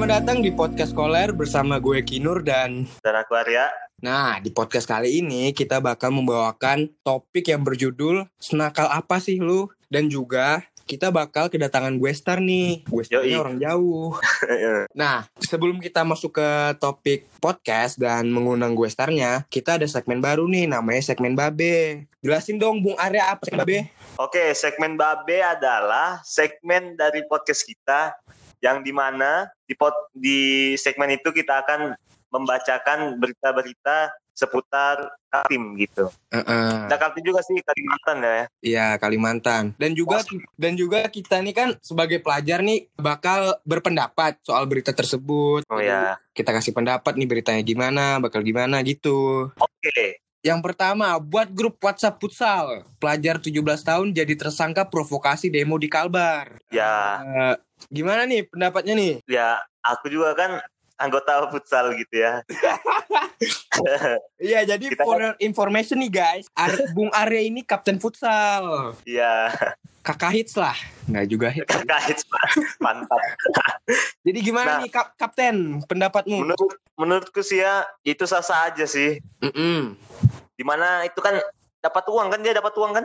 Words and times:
Selamat 0.00 0.24
datang 0.24 0.40
di 0.40 0.48
podcast 0.48 0.96
Koler 0.96 1.28
bersama 1.36 1.76
gue 1.76 2.00
Kinur 2.00 2.40
dan 2.40 2.88
Dan 3.04 3.14
aku 3.20 3.36
Arya. 3.36 3.68
Nah, 4.00 4.40
di 4.40 4.48
podcast 4.48 4.88
kali 4.88 5.20
ini 5.20 5.52
kita 5.52 5.76
bakal 5.76 6.08
membawakan 6.08 6.88
topik 7.04 7.52
yang 7.52 7.60
berjudul 7.60 8.24
Senakal 8.40 8.88
apa 8.88 9.20
sih 9.20 9.36
lu? 9.36 9.68
Dan 9.92 10.08
juga 10.08 10.64
kita 10.88 11.12
bakal 11.12 11.52
kedatangan 11.52 12.00
gue 12.00 12.16
Star 12.16 12.40
nih. 12.40 12.80
Gue 12.88 13.04
Starnya 13.04 13.44
orang 13.44 13.60
jauh. 13.60 14.16
Nah, 14.96 15.28
sebelum 15.36 15.76
kita 15.84 16.00
masuk 16.00 16.40
ke 16.40 16.48
topik 16.80 17.28
podcast 17.36 18.00
dan 18.00 18.32
mengundang 18.32 18.72
gue 18.72 18.88
Starnya, 18.88 19.44
kita 19.52 19.76
ada 19.76 19.84
segmen 19.84 20.24
baru 20.24 20.48
nih 20.48 20.64
namanya 20.64 21.12
segmen 21.12 21.36
Babe. 21.36 22.08
Jelasin 22.24 22.56
dong 22.56 22.80
Bung 22.80 22.96
Arya 22.96 23.36
apa 23.36 23.44
segmen 23.44 23.68
Babe? 23.68 23.92
Oke, 24.16 24.56
segmen 24.56 24.96
Babe 24.96 25.44
adalah 25.44 26.24
segmen 26.24 26.96
dari 26.96 27.20
podcast 27.28 27.68
kita 27.68 28.16
yang 28.60 28.84
di 28.84 28.92
mana 28.92 29.48
di, 29.64 29.74
pod, 29.74 29.92
di 30.12 30.72
segmen 30.76 31.16
itu 31.16 31.32
kita 31.32 31.64
akan 31.64 31.96
membacakan 32.30 33.18
berita-berita 33.18 34.14
seputar 34.40 35.10
Kaltim 35.28 35.76
gitu. 35.76 36.08
Heeh. 36.32 36.88
Nah, 36.88 36.96
Kaltim 36.96 37.22
juga 37.22 37.44
sih 37.44 37.60
Kalimantan 37.60 38.16
ya. 38.24 38.44
Iya 38.64 38.86
Kalimantan 38.96 39.64
dan 39.76 39.92
juga 39.92 40.24
dan 40.56 40.72
juga 40.80 41.04
kita 41.12 41.44
nih 41.44 41.52
kan 41.54 41.68
sebagai 41.84 42.24
pelajar 42.24 42.64
nih 42.64 42.88
bakal 42.96 43.60
berpendapat 43.68 44.40
soal 44.40 44.64
berita 44.64 44.96
tersebut. 44.96 45.68
Oh 45.68 45.82
ya. 45.82 46.16
Kita 46.32 46.56
kasih 46.56 46.72
pendapat 46.72 47.20
nih 47.20 47.28
beritanya 47.28 47.60
gimana, 47.60 48.16
bakal 48.16 48.40
gimana 48.40 48.80
gitu. 48.80 49.52
Oke. 49.60 50.24
Yang 50.40 50.60
pertama, 50.64 51.20
buat 51.20 51.52
grup 51.52 51.76
WhatsApp 51.78 52.16
futsal. 52.16 52.88
Pelajar 52.96 53.36
17 53.36 53.52
tahun 53.84 54.08
jadi 54.10 54.34
tersangka 54.34 54.88
provokasi 54.88 55.52
demo 55.52 55.76
di 55.76 55.84
Kalbar. 55.86 56.56
Ya, 56.72 57.20
Eh, 57.20 57.54
gimana 57.86 58.24
nih 58.24 58.48
pendapatnya 58.48 58.96
nih? 58.96 59.14
ya 59.26 59.60
aku 59.80 60.08
juga 60.08 60.32
kan 60.32 60.56
anggota 60.96 61.44
futsal 61.46 61.92
gitu 61.94 62.24
ya. 62.24 62.40
Iya, 64.36 64.64
jadi 64.66 64.86
Kita 64.86 65.00
for 65.00 65.20
information 65.38 66.00
nih 66.00 66.12
guys, 66.14 66.44
Ar- 66.52 66.92
Bung 66.92 67.08
Arya 67.10 67.40
ini 67.42 67.60
kapten 67.60 67.96
futsal. 67.96 68.96
Iya, 69.02 69.48
Kakak 70.00 70.32
hits 70.32 70.56
lah. 70.56 70.72
Nggak 71.04 71.26
juga 71.26 71.48
hits. 71.48 71.68
kakak 71.68 72.00
mantap. 72.78 73.20
Jadi 74.26 74.38
gimana 74.40 74.76
Nah. 74.76 74.80
nih 74.80 74.90
kap 74.90 75.12
kapten 75.14 75.80
pendapatmu? 75.84 76.40
Menurut 76.40 76.72
menurutku 76.96 77.40
sih 77.40 77.60
ya 77.60 77.84
itu 78.02 78.24
sah-sah 78.24 78.68
aja 78.68 78.84
sih. 78.84 79.20
Mm-mm. 79.40 79.96
Di 80.60 80.64
mana 80.68 81.08
itu 81.08 81.16
kan 81.24 81.40
dapat 81.80 82.04
uang 82.04 82.28
kan 82.28 82.44
dia 82.44 82.52
dapat 82.52 82.76
uang 82.76 82.92
kan? 82.92 83.04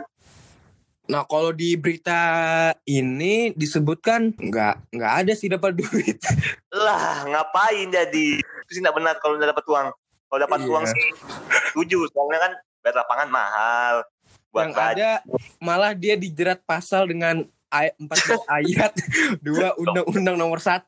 Nah 1.08 1.24
kalau 1.24 1.56
di 1.56 1.72
berita 1.72 2.20
ini 2.84 3.56
disebutkan 3.56 4.36
nggak 4.36 4.92
nggak 4.92 5.12
ada 5.24 5.32
sih 5.32 5.48
dapat 5.48 5.72
duit. 5.80 6.20
lah 6.68 7.24
ngapain 7.24 7.88
jadi 7.88 8.26
itu 8.36 8.70
sih 8.70 8.84
nggak 8.84 8.92
benar 8.92 9.14
kalau 9.24 9.40
udah 9.40 9.48
dapat 9.48 9.64
uang 9.64 9.86
kalau 10.28 10.40
dapat 10.42 10.58
Iya. 10.60 10.68
uang 10.68 10.84
sih 10.84 11.04
setuju 11.72 12.04
soalnya 12.12 12.40
kan 12.42 12.52
bayar 12.84 13.00
lapangan 13.00 13.28
mahal 13.32 13.94
buat 14.50 14.68
Yang 14.68 14.72
baju 14.74 14.92
ada 14.92 15.10
malah 15.56 15.92
dia 15.96 16.14
dijerat 16.18 16.60
pasal 16.66 17.08
dengan 17.08 17.46
ay 17.70 17.94
14 17.96 18.42
ayat 18.60 18.92
2 19.40 19.80
Undang-Undang 19.80 20.36
nomor 20.36 20.58
1. 20.58 20.84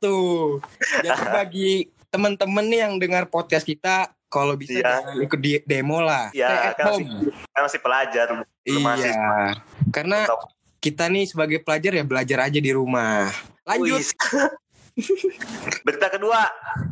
Jadi 1.07 1.25
bagi 1.39 1.73
teman-teman 2.11 2.65
nih 2.67 2.81
yang 2.85 2.95
dengar 2.99 3.31
podcast 3.31 3.65
kita 3.65 4.11
kalau 4.29 4.55
bisa 4.55 4.77
Iya. 4.77 4.85
jangan 5.03 5.15
ikut 5.19 5.41
di 5.41 5.53
demo 5.63 5.99
lah. 5.99 6.29
Iya, 6.31 6.73
kan 6.73 6.85
home. 6.93 7.33
kan 7.49 7.61
masih 7.65 7.81
pelajar. 7.81 8.27
Iya. 8.63 9.57
Karena 9.89 10.19
Atau- 10.25 10.53
kita 10.79 11.09
nih 11.09 11.25
sebagai 11.25 11.59
pelajar 11.59 11.93
ya 11.93 12.05
belajar 12.05 12.39
aja 12.45 12.61
di 12.61 12.71
rumah. 12.71 13.33
Lanjut. 13.65 14.05
Berita 15.87 16.09
kedua 16.09 16.43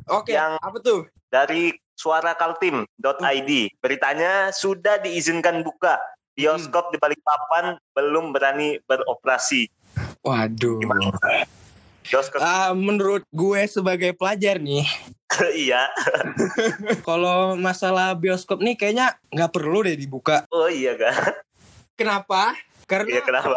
Oke, 0.09 0.33
yang- 0.33 0.59
apa 0.59 0.78
tuh? 0.78 1.10
dari 1.27 1.75
suarakaltim.id 1.93 3.50
beritanya 3.77 4.49
sudah 4.50 4.97
diizinkan 4.97 5.60
buka 5.60 5.99
bioskop 6.33 6.89
di 6.89 6.97
Balikpapan 6.97 7.75
belum 7.91 8.31
berani 8.31 8.78
beroperasi 8.84 9.66
Waduh. 10.21 10.78
Gimana? 10.78 11.10
bioskop 12.03 12.39
Ah, 12.39 12.71
menurut 12.72 13.27
gue 13.27 13.60
sebagai 13.66 14.15
pelajar 14.15 14.56
nih, 14.56 14.87
iya 15.56 15.91
kalau 17.03 17.54
masalah 17.54 18.14
bioskop 18.14 18.59
nih 18.59 18.75
kayaknya 18.75 19.14
nggak 19.28 19.50
perlu 19.50 19.82
deh 19.82 19.94
dibuka. 19.94 20.47
oh 20.48 20.66
iya 20.66 20.94
kan 20.94 21.34
Kenapa? 21.94 22.53
Karena 22.84 23.09
iya 23.10 23.22
kenapa 23.22 23.56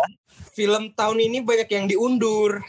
film 0.49 0.89
tahun 0.91 1.19
ini 1.21 1.39
banyak 1.39 1.69
yang 1.69 1.85
diundur. 1.85 2.63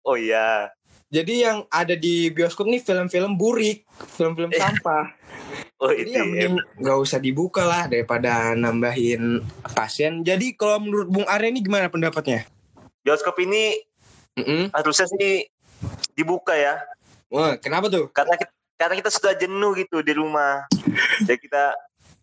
oh 0.00 0.14
iya 0.14 0.70
Jadi 1.06 1.38
yang 1.40 1.62
ada 1.68 1.94
di 1.94 2.28
bioskop 2.28 2.66
nih 2.66 2.78
film-film 2.78 3.34
burik, 3.34 3.86
film-film 4.12 4.50
Eh, 4.50 4.58
sampah. 4.58 5.06
oh 5.82 5.90
Jadi 5.90 6.02
itu 6.02 6.10
yang 6.12 6.26
mending 6.28 6.54
nggak 6.76 6.98
usah 6.98 7.18
dibuka 7.18 7.62
lah 7.62 7.86
daripada 7.86 8.50
nambahin 8.52 9.38
pasien. 9.70 10.22
Jadi 10.22 10.54
kalau 10.54 10.80
menurut 10.80 11.06
Bung 11.06 11.22
Arya 11.24 11.46
ini 11.46 11.60
gimana 11.60 11.86
pendapatnya? 11.86 12.42
bioskop 12.98 13.38
ini 13.38 13.78
Mm-mm. 14.34 14.74
harusnya 14.74 15.06
sih 15.08 15.46
dibuka 16.12 16.52
ya 16.52 16.74
Wah, 17.28 17.56
kenapa 17.56 17.86
tuh? 17.86 18.06
karena 18.08 18.34
kita, 18.34 18.52
karena 18.76 18.94
kita 18.96 19.10
sudah 19.10 19.32
jenuh 19.34 19.72
gitu 19.74 19.98
di 20.00 20.12
rumah 20.12 20.62
jadi 21.26 21.36
kita 21.36 21.64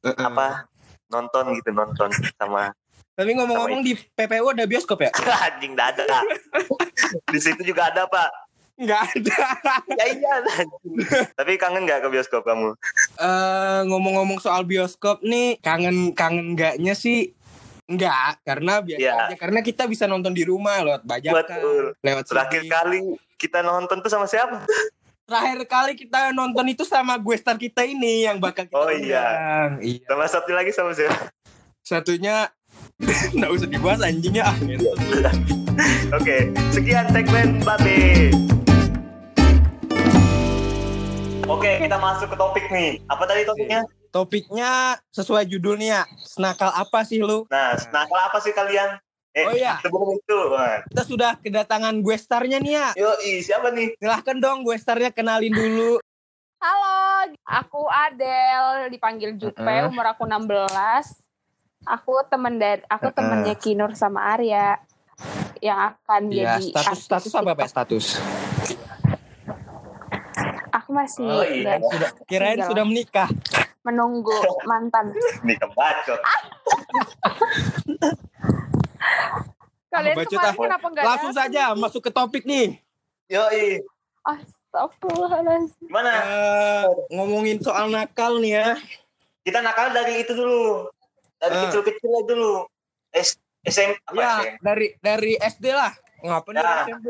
Uh-uh. 0.02 0.25
apa 0.25 0.68
nonton 1.08 1.56
gitu 1.56 1.69
nonton 1.69 2.09
sama 2.34 2.72
Tapi 3.14 3.30
ngomong-ngomong 3.31 3.81
di 3.81 3.94
PPU 3.94 4.50
ada 4.50 4.64
bioskop 4.64 4.97
ya? 5.00 5.12
anjing 5.46 5.74
nggak 5.74 5.90
ada 5.94 6.03
di 7.34 7.40
situ 7.40 7.62
juga 7.64 7.88
ada 7.88 8.03
pak 8.06 8.31
Nggak 8.74 9.02
ada. 9.06 9.38
ya 9.94 10.06
iya 10.09 10.34
anjing. 10.41 10.97
tapi 11.31 11.56
kangen 11.56 11.85
nggak 11.85 12.00
ke 12.00 12.09
bioskop 12.09 12.41
kamu 12.41 12.74
Eh 13.16 13.80
ngomong-ngomong 13.85 14.40
soal 14.40 14.64
bioskop 14.64 15.22
nih 15.22 15.59
kangen 15.59 16.09
kangen 16.12 16.52
enggaknya 16.52 16.94
sih 16.94 17.30
enggak 17.85 18.41
karena 18.41 18.80
biasa 18.80 18.97
Iya. 19.00 19.14
aja 19.30 19.35
karena 19.38 19.59
kita 19.59 19.84
bisa 19.85 20.03
nonton 20.03 20.31
di 20.31 20.41
rumah 20.41 20.81
lewat 20.81 21.03
bajakan 21.03 21.38
Betul. 21.53 21.84
lewat 22.00 22.24
terakhir 22.25 22.62
kali 22.66 23.00
kita 23.43 23.59
nonton 23.59 23.99
tuh 23.99 24.07
sama 24.07 24.23
siapa 24.23 24.63
terakhir 25.23 25.59
kali 25.65 25.93
kita 25.93 26.31
nonton 26.31 26.63
itu 26.65 26.83
sama 26.83 27.15
gue 27.15 27.35
star 27.35 27.55
kita 27.55 27.83
ini 27.83 28.23
yang 28.23 28.39
bakal 28.39 28.63
kita 28.63 28.75
Oh, 28.75 28.87
iya. 28.87 29.23
undang. 29.23 29.71
iya 29.81 30.03
sama 30.05 30.25
satu 30.25 30.51
lagi 30.51 30.71
sama 30.71 30.91
siapa 30.91 31.27
satunya 31.81 32.47
nggak 33.35 33.51
usah 33.51 33.67
dibahas 33.67 33.99
anjingnya 34.01 34.43
ah 34.45 34.57
oke 36.17 36.37
sekian 36.71 37.05
segmen 37.09 37.59
babe 37.61 38.31
Oke, 41.43 41.75
kita 41.77 41.99
masuk 41.99 42.31
ke 42.31 42.37
topik 42.39 42.65
nih. 42.71 43.03
Apa 43.05 43.27
tadi 43.27 43.43
topiknya? 43.43 43.83
topiknya 44.09 44.71
sesuai 45.09 45.43
judulnya 45.43 46.05
senakal 46.17 46.69
apa 46.69 47.01
sih 47.01 47.17
lu 47.17 47.43
Nah, 47.49 47.73
nakal 47.89 48.19
apa 48.21 48.37
sih 48.39 48.53
kalian? 48.53 48.95
Eh, 49.33 49.44
Oh, 49.44 49.51
iya. 49.51 49.75
sebelum 49.81 50.13
itu, 50.13 50.38
Bang. 50.47 50.79
kita 50.88 51.03
sudah 51.03 51.31
kedatangan 51.35 51.91
gue 51.97 52.16
starnya 52.16 52.57
nih 52.57 52.71
ya 52.71 52.88
Yoi, 52.95 53.39
siapa 53.39 53.67
nih? 53.67 53.91
silahkan 53.97 54.38
dong 54.38 54.61
gue 54.61 54.75
starnya 54.75 55.09
kenalin 55.09 55.49
dulu 55.49 55.97
Halo, 56.55 57.27
aku 57.43 57.83
Adel, 57.85 58.88
dipanggil 58.88 59.35
Jupe, 59.35 59.59
Uh-uh. 59.59 59.85
umur 59.85 60.07
aku 60.07 60.23
16. 60.23 60.63
Aku 61.83 62.23
temen 62.25 62.55
dari 62.55 62.79
aku 62.85 63.05
Uh-uh. 63.05 63.11
temennya 63.11 63.53
Kinur 63.53 63.91
sama 63.91 64.31
Arya 64.31 64.79
yang 65.59 65.91
akan 65.91 66.22
ya 66.29 66.55
jadi 66.55 66.72
status 66.72 66.97
status 67.03 67.31
apa 67.33 67.51
pak 67.51 67.57
TikTok. 67.57 67.67
status 67.67 68.05
Aku 70.73 70.89
masih 70.89 71.25
Oh, 71.25 71.43
iya. 71.43 71.75
nggak- 71.75 71.89
sudah 71.89 72.09
kirain 72.23 72.55
Single. 72.55 72.69
sudah 72.69 72.83
menikah 72.85 73.27
menunggu 73.81 74.31
mantan. 74.63 75.09
Nih 75.43 75.57
kebacot. 75.57 76.19
Kalian 79.93 80.16
Bacot, 80.16 80.31
kemarin 80.31 80.49
ah. 80.49 80.57
kenapa 80.59 80.87
enggak 80.90 81.05
langsung 81.05 81.34
saja 81.34 81.63
masuk 81.73 82.01
ke 82.01 82.11
topik 82.11 82.43
nih 82.43 82.81
Yoi, 83.29 83.79
Astagfirullahaladzim. 84.23 85.85
gimana? 85.85 86.11
Eh, 86.11 86.85
ngomongin 87.09 87.57
soal 87.59 87.87
nakal 87.87 88.37
nih 88.37 88.57
ya 88.57 88.69
Kita 89.43 89.59
nakal 89.59 89.91
dari 89.91 90.23
itu 90.23 90.31
dulu. 90.31 90.87
Dari 91.35 91.51
Eh. 91.51 91.61
kecil-kecil 91.67 92.09
aja 92.09 92.25
dulu. 92.25 92.63
S 93.11 93.35
SM 93.61 93.91
apa 94.03 94.17
ya 94.17 94.34
SM? 94.41 94.55
dari 94.59 94.87
dari 94.97 95.34
SD 95.35 95.66
lah 95.69 95.91
ngapain 96.19 96.55
Ya. 96.55 96.63
dari 96.63 96.79
SMP 96.89 97.07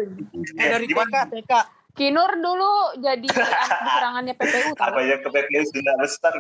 eh 0.54 0.68
dari 0.70 0.86
TK? 0.86 1.16
TK 1.32 1.54
Kinur 1.94 2.32
dulu 2.36 2.74
jadi 2.98 3.28
anak 3.38 3.70
serangannya 3.88 4.34
PPU 4.34 4.70
Apa 4.76 5.00
ya 5.00 5.16
ke 5.18 5.30
PPU 5.30 5.62
sudah 5.64 5.94
besar. 5.96 6.34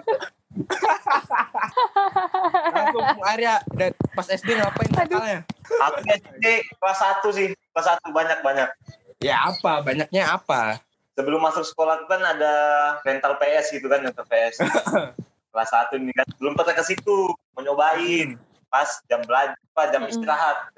Langsung 2.69 3.05
Arya 3.23 3.61
dari 3.69 3.93
pas 4.13 4.27
SD 4.27 4.53
ngapain 4.53 4.89
nakalnya 4.91 5.39
Aku 5.63 5.99
SD 6.03 6.45
kelas 6.75 6.99
1 7.23 7.25
sih. 7.31 7.49
Kelas 7.73 7.87
1 7.97 8.11
banyak-banyak. 8.11 8.69
ya 9.17 9.39
apa 9.47 9.79
banyaknya 9.81 10.29
apa 10.29 10.83
Sebelum 11.13 11.39
masuk 11.39 11.61
sekolah 11.63 12.01
itu 12.01 12.05
kan 12.05 12.21
ada 12.21 12.53
rental 13.01 13.37
PS 13.37 13.69
gitu 13.71 13.85
kan, 13.85 14.01
rental 14.01 14.25
PS. 14.25 14.57
kelas 15.53 15.69
1 15.71 15.93
ini 15.95 16.09
kan 16.09 16.25
belum 16.37 16.53
pernah 16.53 16.73
ke 16.73 16.83
situ, 16.83 17.29
mau 17.53 17.61
nyobain. 17.61 18.33
Pas 18.65 18.89
jam 19.05 19.21
belajar, 19.21 19.53
pas 19.71 19.93
jam 19.93 20.01
Mm-mm. 20.01 20.09
istirahat. 20.09 20.73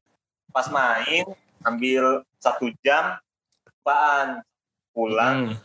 Pas 0.51 0.67
main, 0.67 1.23
ambil 1.63 2.19
satu 2.37 2.67
jam, 2.83 3.15
apaan? 3.79 4.43
Pulang, 4.91 5.55
Hmm. 5.55 5.59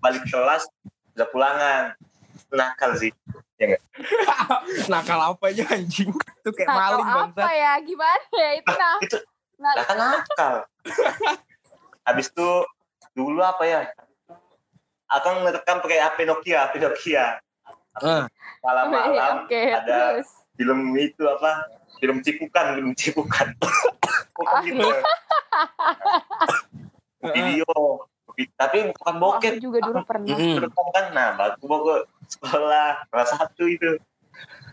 balik 0.00 0.24
kelas 0.26 0.64
udah 1.12 1.28
pulangan 1.28 1.82
nakal 2.52 2.90
sih. 2.96 3.12
Nakal 4.92 5.18
apa 5.32 5.44
aja 5.48 5.64
anjing? 5.72 6.10
Itu 6.10 6.50
kayak 6.52 6.68
Nakal 6.68 6.82
maling 7.00 7.08
apa 7.08 7.22
bangsat. 7.32 7.54
ya? 7.54 7.72
Gimana 7.80 8.26
ya? 8.34 8.50
Itu 8.58 8.72
nah? 8.74 8.96
itu 9.00 9.16
nah 9.54 9.72
kan 9.86 9.96
nakal. 9.96 10.54
Habis 12.06 12.26
itu 12.28 12.48
dulu 13.14 13.40
apa 13.40 13.64
ya? 13.64 13.80
Akang 15.08 15.46
ngerekam 15.46 15.78
pakai 15.80 16.02
HP 16.02 16.18
Nokia 16.26 16.58
HP 16.68 16.74
Nokia. 16.82 17.26
Ah, 18.02 18.26
malam-malam 18.60 19.46
Oke, 19.46 19.70
ada 19.70 20.18
terus. 20.18 20.28
film 20.58 20.98
itu 20.98 21.22
apa? 21.22 21.70
Film 22.02 22.18
cipukan 22.20 22.74
film 22.74 22.90
cipukan. 22.98 23.54
Ah, 24.50 24.60
gitu. 24.66 24.82
Video 27.22 27.70
tapi 28.58 28.90
bukan 28.90 29.14
bokep. 29.22 29.52
Aku 29.56 29.62
juga 29.62 29.78
dulu 29.84 30.00
pernah. 30.02 30.36
Rekam 30.36 30.86
kan. 30.90 31.06
Nah 31.14 31.28
baru 31.38 31.54
gua 31.62 31.78
ke 31.78 31.96
sekolah 32.34 32.88
kelas 33.08 33.30
satu 33.30 33.64
itu. 33.70 33.90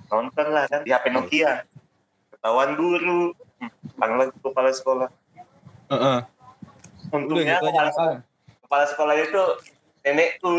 Nonton 0.09 0.47
lah 0.49 0.65
kan. 0.65 0.81
Di 0.81 0.91
HP 0.91 1.13
Nokia. 1.13 1.63
Ketahuan 2.33 2.73
guru. 2.73 3.37
Panggil 4.01 4.33
kepala 4.41 4.71
sekolah. 4.73 5.09
Heeh. 5.93 6.19
Udah 7.11 7.17
untungnya 7.19 7.59
gitu 7.59 7.67
aja 7.67 7.71
kepala, 7.75 7.89
nakal. 7.91 8.11
kepala 8.63 8.85
sekolah 8.87 9.15
itu 9.19 9.43
nenekku. 10.07 10.53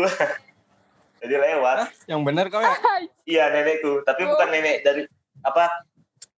Jadi 1.23 1.35
lewat. 1.39 1.77
Hah? 1.87 1.89
Yang 2.07 2.21
benar 2.23 2.45
kau 2.47 2.61
ya? 2.61 2.75
iya 3.31 3.43
nenekku. 3.51 4.05
Tapi 4.07 4.21
bukan 4.23 4.47
nenek 4.47 4.85
dari 4.87 5.01
apa 5.43 5.83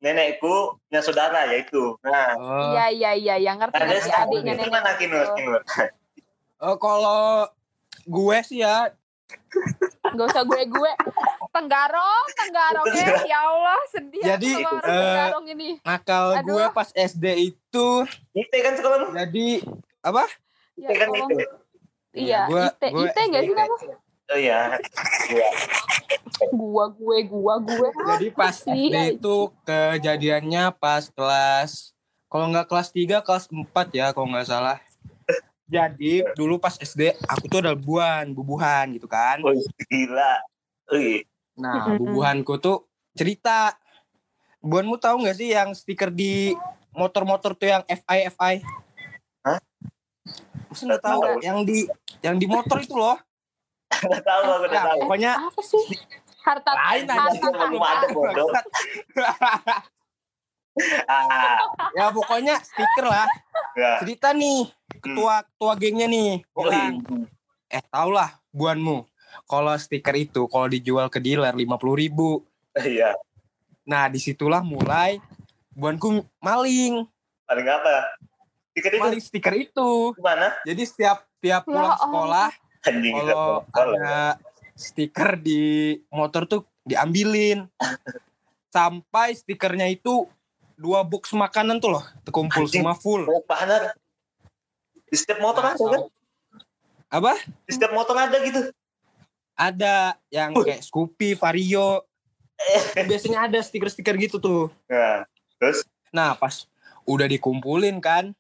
nenekku 0.02 0.82
punya 0.90 1.02
saudara 1.04 1.46
yaitu. 1.54 1.94
Nah. 2.02 2.34
Oh. 2.40 2.74
Iya 2.74 2.86
iya 2.90 3.12
iya. 3.14 3.36
Yang 3.38 3.68
ngerti 3.68 3.76
ngerti 3.86 4.12
adiknya 4.14 4.54
nenek. 4.58 4.66
gimana 4.72 4.90
Kinur? 4.98 5.28
Kinur 5.38 5.62
Oh, 6.58 6.76
kalau 6.76 7.50
gue 8.02 8.38
sih 8.42 8.62
ya 8.62 8.94
Gak 10.06 10.28
usah 10.30 10.46
gue 10.46 10.62
gue. 10.64 10.92
Tenggarong, 11.50 12.26
tenggarong 12.38 12.88
ya. 12.94 13.08
Ya 13.26 13.40
Allah 13.44 13.80
sedih. 13.90 14.22
Jadi, 14.24 14.52
eh, 14.62 14.80
tenggarong 14.80 15.46
ini. 15.50 15.70
nakal 15.82 16.26
Aduh. 16.36 16.46
gue 16.54 16.66
pas 16.72 16.90
SD 16.92 17.26
itu 17.50 17.88
Ite 18.32 18.58
kan 18.62 18.74
sekolahmu 18.76 19.12
jadi 19.12 19.66
apa? 20.00 20.24
Ya, 20.76 20.88
Ite 20.88 20.96
kan 20.96 21.08
itu 21.10 21.36
Iya, 22.16 22.42
Gua- 22.48 22.72
ite, 22.72 22.88
gua 22.90 23.06
ite 23.06 23.22
gak 23.26 23.44
sih 23.44 23.54
nama? 23.54 23.76
oh 24.26 24.38
iya 24.38 24.60
Iya. 25.28 25.50
Gua, 26.50 26.86
gue, 26.90 27.18
gua, 27.26 27.54
gue. 27.60 27.90
Jadi 27.92 28.28
pas 28.32 28.56
sih? 28.56 28.88
SD 28.88 29.20
itu 29.20 29.36
kejadiannya 29.66 30.72
pas 30.74 31.10
kelas 31.10 31.92
kalau 32.28 32.52
nggak 32.52 32.68
kelas 32.68 32.90
3 32.90 33.20
kelas 33.20 33.46
4 33.48 33.66
ya 33.92 34.12
kalau 34.12 34.28
nggak 34.28 34.46
salah. 34.46 34.78
Jadi 35.66 36.22
dulu 36.38 36.62
pas 36.62 36.78
SD 36.78 37.18
aku 37.26 37.50
tuh 37.50 37.58
ada 37.60 37.74
bubuhan, 37.74 38.30
bubuhan 38.30 38.86
gitu 38.94 39.10
kan. 39.10 39.42
oh 39.42 39.54
gila 39.90 40.38
oh 40.88 40.98
iya 40.98 41.26
Nah, 41.56 41.96
bubuhanku 41.96 42.60
tuh 42.60 42.84
cerita. 43.16 43.80
Buanmu 44.60 45.00
tahu 45.00 45.24
nggak 45.24 45.38
sih 45.40 45.56
yang 45.56 45.72
stiker 45.72 46.12
di 46.12 46.52
motor-motor 46.92 47.56
tuh 47.56 47.72
yang 47.72 47.84
FI 47.88 48.28
FI? 48.30 48.56
Hah? 49.42 49.60
Masa 50.68 50.84
nggak 50.84 51.00
tahu 51.00 51.20
Nggak. 51.24 51.38
yang 51.40 51.58
di 51.64 51.78
yang 52.20 52.36
di 52.36 52.44
motor 52.44 52.76
itu 52.78 52.92
loh. 52.92 53.16
Udah 53.88 54.20
tahu 54.20 54.42
aku 54.44 54.64
udah 54.68 54.74
Ya, 54.74 54.84
tahu 54.84 54.98
pokoknya 55.08 55.32
Apa 55.40 55.62
sih? 55.64 55.84
Harta 56.44 56.72
lain 56.76 57.06
aja. 57.08 57.24
harta 57.40 57.64
Belum 57.66 57.82
ada, 57.82 58.08
bodoh. 58.12 58.48
ah 61.08 61.56
ya 61.96 62.12
pokoknya 62.12 62.60
stiker 62.60 63.06
lah. 63.08 63.28
ya 63.80 64.04
Cerita 64.04 64.36
nih 64.36 64.68
ketua 65.06 65.36
ketua 65.46 65.74
gengnya 65.78 66.08
nih. 66.10 66.42
oh 66.58 66.66
bilang, 66.66 66.94
iya 67.06 67.80
eh 67.80 67.84
tau 67.90 68.10
lah 68.14 68.38
buanmu. 68.50 69.06
Kalau 69.46 69.76
stiker 69.76 70.16
itu 70.16 70.48
kalau 70.48 70.66
dijual 70.66 71.12
ke 71.12 71.20
dealer 71.22 71.54
lima 71.54 71.78
puluh 71.78 72.00
ribu. 72.00 72.42
iya 72.82 73.14
Nah 73.86 74.10
di 74.10 74.18
situlah 74.18 74.66
mulai 74.66 75.22
buanku 75.76 76.24
maling, 76.40 77.04
paling 77.46 77.68
apa 77.68 78.18
tiket 78.74 78.96
itu 78.96 79.04
maling 79.04 79.22
stiker 79.22 79.54
itu. 79.54 80.16
gimana 80.16 80.56
Jadi 80.64 80.82
setiap 80.88 81.28
tiap 81.44 81.64
Ya 81.64 81.68
pulang 81.68 81.94
sekolah 82.00 82.50
kalau 83.70 83.94
ada 83.98 84.40
stiker 84.74 85.38
di 85.38 85.96
motor 86.10 86.48
tuh 86.50 86.62
diambilin. 86.88 87.68
Sampai 88.72 89.36
stikernya 89.36 89.88
itu 89.88 90.28
dua 90.76 91.04
box 91.08 91.32
makanan 91.32 91.80
tuh 91.80 91.96
loh, 91.96 92.04
terkumpul 92.28 92.68
Anjing. 92.68 92.84
semua 92.84 92.96
full. 92.96 93.24
mau 93.24 93.40
panas 93.48 93.96
di 95.16 95.18
setiap 95.18 95.40
motor 95.40 95.64
ada 95.66 95.80
kan 95.80 96.02
Apa? 97.10 97.40
di 97.64 97.72
setiap 97.72 97.92
motor 97.92 98.12
ada 98.14 98.36
gitu 98.42 98.68
Ada 99.56 100.20
yang 100.28 100.52
Uh. 100.52 100.68
kayak 100.68 100.84
Scoopy, 100.84 101.32
Vario. 101.34 102.04
Biasanya 103.08 103.48
ada 103.48 103.60
stiker-stiker 103.60 104.12
gitu 104.18 104.36
tuh. 104.36 104.68
nah 104.86 105.24
terus 105.56 105.88
Nah, 106.12 106.36
pas 106.36 106.68
udah 107.04 107.24
dikumpulin 107.24 108.00
kan, 108.00 108.36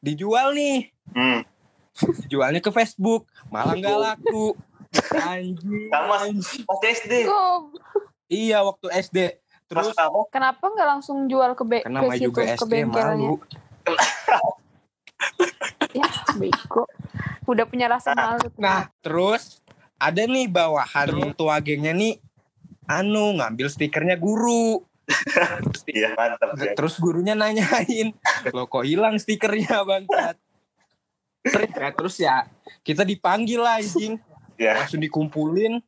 dijual 0.00 0.50
nih. 0.52 0.90
hmm. 1.10 1.40
Dijualnya 2.20 2.58
ke 2.58 2.70
Facebook, 2.70 3.24
malah 3.46 3.74
nggak 3.74 3.94
laku. 3.96 4.58
Anjing. 5.12 5.86
Sama. 5.86 6.14
pas 6.66 6.80
SD 6.82 7.12
Gua- 7.22 7.70
Iya, 8.26 8.62
waktu 8.62 8.86
SD. 8.92 9.18
Terus 9.66 9.94
Kenapa 10.28 10.64
nggak 10.64 10.88
langsung 10.88 11.26
jual 11.26 11.54
ke, 11.54 11.62
be- 11.62 11.82
ke 11.82 12.06
situ, 12.12 12.26
juga 12.26 12.42
ke 12.44 12.58
SD 12.58 12.70
bengkelnya? 12.72 13.14
malu. 13.22 13.38
Ya, 15.96 16.10
bego. 16.36 16.84
Udah 17.48 17.64
punya 17.64 17.88
rasa 17.88 18.12
malu. 18.12 18.52
Nah, 18.60 18.92
terus 19.00 19.64
ada 19.96 20.22
nih 20.28 20.44
bawahan 20.48 21.32
tua 21.32 21.56
gengnya 21.64 21.96
nih 21.96 22.20
anu 22.86 23.40
ngambil 23.40 23.66
stikernya 23.72 24.16
guru. 24.20 24.84
iya 25.86 26.10
mantap 26.18 26.58
ya 26.58 26.74
Terus 26.74 26.98
gurunya 26.98 27.38
nanyain, 27.38 28.10
"Loh 28.50 28.66
kok 28.66 28.82
hilang 28.82 29.16
stikernya, 29.22 29.86
Bangsat?" 29.86 30.36
Terus 31.46 31.70
ya, 31.70 31.88
terus 31.94 32.16
ya 32.18 32.36
kita 32.82 33.06
dipanggil 33.06 33.62
lah 33.62 33.78
anjing. 33.78 34.18
ya 34.58 34.74
Langsung 34.74 34.98
dikumpulin, 34.98 35.78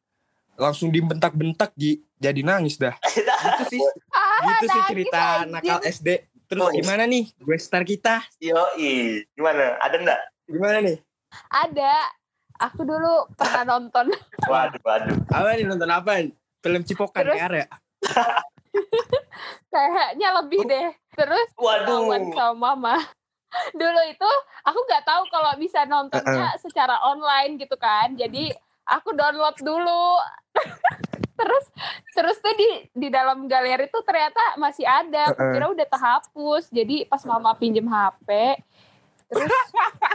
langsung 0.54 0.88
dibentak-bentak 0.94 1.74
jadi 2.18 2.40
nangis 2.46 2.78
dah. 2.78 2.94
Gitu 3.58 3.78
sih. 3.78 3.82
Ah, 4.14 4.54
gitu 4.54 4.66
sih 4.66 4.78
nangis, 4.78 4.90
cerita 4.90 5.22
anjing. 5.42 5.50
nakal 5.54 5.78
SD. 5.82 6.08
Terus 6.48 6.64
Oh. 6.64 6.72
gimana 6.72 7.04
nih? 7.04 7.28
Gue 7.36 7.60
star 7.60 7.84
kita. 7.84 8.24
Yoi, 8.40 9.20
gimana? 9.36 9.76
Ada 9.78 9.96
enggak? 10.00 10.20
Gimana 10.48 10.78
nih? 10.80 10.96
Ada. 11.52 11.94
Aku 12.58 12.82
dulu 12.82 13.28
pernah 13.36 13.76
nonton. 13.76 14.08
Waduh, 14.50 14.80
waduh. 14.80 15.14
Apa 15.28 15.54
nih 15.54 15.68
nonton 15.68 15.86
apa? 15.86 16.24
Film 16.58 16.82
Cipokan 16.82 17.22
Terus? 17.22 17.36
ya? 17.36 17.66
Kayaknya 19.70 20.28
lebih 20.42 20.60
deh. 20.64 20.88
Terus 21.14 21.48
Waduh. 21.54 21.84
ketahuan 22.08 22.22
sama 22.32 22.56
mama. 22.74 22.96
Dulu 23.72 24.00
itu 24.08 24.30
aku 24.60 24.78
nggak 24.84 25.04
tahu 25.04 25.22
kalau 25.30 25.52
bisa 25.56 25.84
nontonnya 25.84 26.56
secara 26.58 26.96
online 27.04 27.60
gitu 27.60 27.76
kan. 27.76 28.16
Jadi 28.16 28.50
aku 28.84 29.12
download 29.12 29.56
dulu. 29.60 30.16
terus 31.38 31.64
terus 32.12 32.36
tuh 32.42 32.54
di 32.58 32.68
di 32.92 33.08
dalam 33.08 33.46
galeri 33.46 33.86
tuh 33.86 34.02
ternyata 34.02 34.58
masih 34.58 34.84
ada. 34.84 35.30
Aku 35.32 35.42
kira 35.54 35.66
udah 35.70 35.86
terhapus. 35.86 36.68
Jadi 36.74 37.06
pas 37.06 37.22
mama 37.22 37.54
pinjem 37.54 37.86
HP 37.86 38.58
terus 39.28 39.52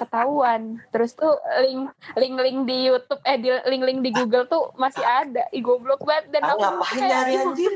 ketahuan. 0.01 0.81
Terus 0.89 1.13
tuh 1.13 1.37
link 1.63 1.89
link 2.17 2.35
link 2.41 2.59
di 2.65 2.77
YouTube 2.89 3.21
eh 3.23 3.37
di 3.37 3.49
link 3.69 3.83
link 3.85 3.99
di 4.01 4.11
Google 4.11 4.45
tuh 4.49 4.73
masih 4.75 5.05
ada. 5.05 5.47
Ih 5.53 5.61
goblok 5.61 6.01
banget 6.03 6.33
dan 6.33 6.49
aku 6.49 6.59
ngapain 6.59 7.01
nyari 7.07 7.33
anjir? 7.39 7.71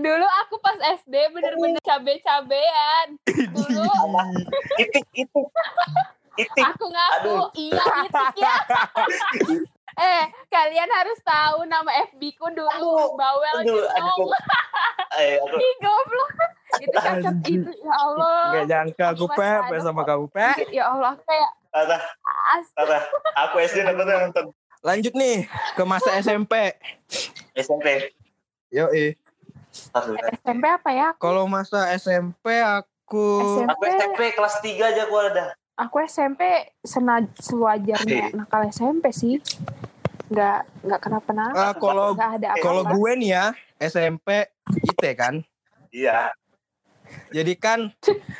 Dulu 0.00 0.26
aku 0.46 0.54
pas 0.62 0.78
SD 1.02 1.14
bener-bener 1.34 1.80
cabe-cabean. 1.84 3.20
Dulu 3.26 3.84
Itik, 4.80 5.04
itik. 5.12 5.46
Itik. 6.36 6.64
aku 6.68 6.84
ngaku 6.92 7.32
Aduh. 7.32 7.48
iya 7.56 7.84
itik 8.04 8.34
ya. 8.40 8.56
eh, 9.96 10.22
kalian 10.48 10.90
harus 10.92 11.18
tahu 11.24 11.64
nama 11.64 11.90
FB 12.12 12.20
ku 12.36 12.46
dulu 12.52 13.16
bawel 13.16 13.54
gitu. 13.64 13.80
aduh. 13.80 14.28
Eh, 15.16 15.40
aku 15.40 15.56
Ih, 15.56 15.74
goblok. 15.80 16.30
Itu 16.76 16.96
cocok 16.96 17.36
itu. 17.48 17.70
Ya 17.80 17.94
Allah. 17.96 18.40
Gak 18.52 18.66
nyangka 18.68 19.04
aku 19.16 19.26
pe, 19.32 19.76
sama 19.80 20.02
kamu 20.04 20.26
pe. 20.28 20.48
Ya 20.68 20.92
Allah, 20.92 21.16
kayak 21.24 21.50
Tata, 21.72 21.98
Tata. 22.72 22.98
Aku 23.48 23.60
SD 23.60 23.84
nonton 23.84 24.08
nonton 24.08 24.44
Lanjut 24.84 25.12
nih 25.18 25.44
ke 25.74 25.82
masa 25.82 26.14
SMP. 26.24 26.76
SMP. 27.56 28.12
Yo 28.70 28.86
Aduh. 29.92 30.16
SMP 30.40 30.64
apa 30.72 30.90
ya? 30.92 31.08
Kalau 31.20 31.44
masa 31.48 31.90
SMP 31.96 32.60
aku 32.60 33.44
SMP. 33.60 33.68
Aku 33.72 33.82
SMP 33.84 34.20
kelas 34.32 34.54
3 34.64 34.88
aja 34.88 35.00
aku 35.04 35.16
ada. 35.20 35.44
Aku 35.76 35.96
SMP 36.00 36.40
sena 36.80 37.20
sewajarnya 37.36 38.32
nakal 38.32 38.64
SMP 38.72 39.12
sih. 39.12 39.36
Nggak 40.26 40.58
nggak 40.82 41.00
kenapa-napa. 41.00 41.54
Ah, 41.54 41.72
kalau 41.76 42.14
Nggak 42.18 42.32
ada 42.42 42.48
apa-apa. 42.54 42.64
kalau 42.64 42.82
gue 42.98 43.10
nih 43.22 43.30
ya 43.30 43.44
SMP 43.78 44.28
IT 44.74 45.02
kan. 45.14 45.34
Iya. 45.94 46.34
Jadi 47.30 47.54
kan 47.54 47.94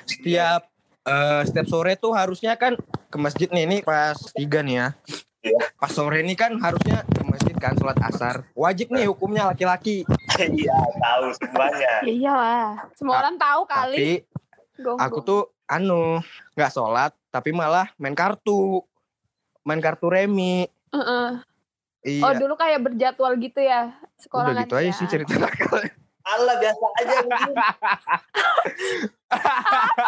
setiap 0.07 0.66
eh, 1.07 1.40
setiap 1.47 1.66
sore 1.71 1.95
tuh 1.95 2.12
harusnya 2.19 2.59
kan 2.59 2.75
ke 3.07 3.16
masjid 3.16 3.47
nih 3.47 3.64
ini 3.64 3.76
pas 3.87 4.19
tiga 4.35 4.61
nih 4.66 4.75
ya. 4.83 4.88
Iya. 5.47 5.62
Pas 5.78 5.93
sore 5.95 6.26
ini 6.26 6.35
kan 6.35 6.59
harusnya 6.59 7.07
ke 7.07 7.23
masjid 7.23 7.55
kan 7.55 7.78
sholat 7.78 7.99
asar. 8.02 8.43
Wajib 8.59 8.90
nih 8.90 9.07
hukumnya 9.07 9.47
laki-laki. 9.47 10.02
Iya, 10.37 10.75
tahu 10.99 11.25
semuanya. 11.38 11.93
Ya 12.02 12.12
iyalah. 12.19 12.69
Semua 12.99 13.23
orang 13.23 13.38
tahu 13.38 13.62
kali. 13.71 13.97
Tapi 13.97 14.12
aku 14.99 15.19
tuh 15.23 15.43
anu 15.71 16.19
nggak 16.59 16.73
sholat 16.75 17.14
tapi 17.31 17.55
malah 17.55 17.87
main 18.02 18.19
kartu. 18.19 18.83
Main 19.62 19.78
kartu 19.78 20.11
remi. 20.11 20.66
Heeh. 20.90 21.43
Iya. 22.07 22.23
Oh 22.23 22.33
dulu 22.39 22.55
kayak 22.55 22.81
berjadwal 22.87 23.35
gitu 23.35 23.59
ya 23.59 23.91
sekolah 24.23 24.55
Udah 24.55 24.63
gitu 24.63 24.75
aja 24.79 24.93
sih 24.95 25.11
cerita 25.11 25.35
nakal. 25.43 25.83
Allah 26.23 26.55
biasa 26.59 26.85
aja. 27.03 27.17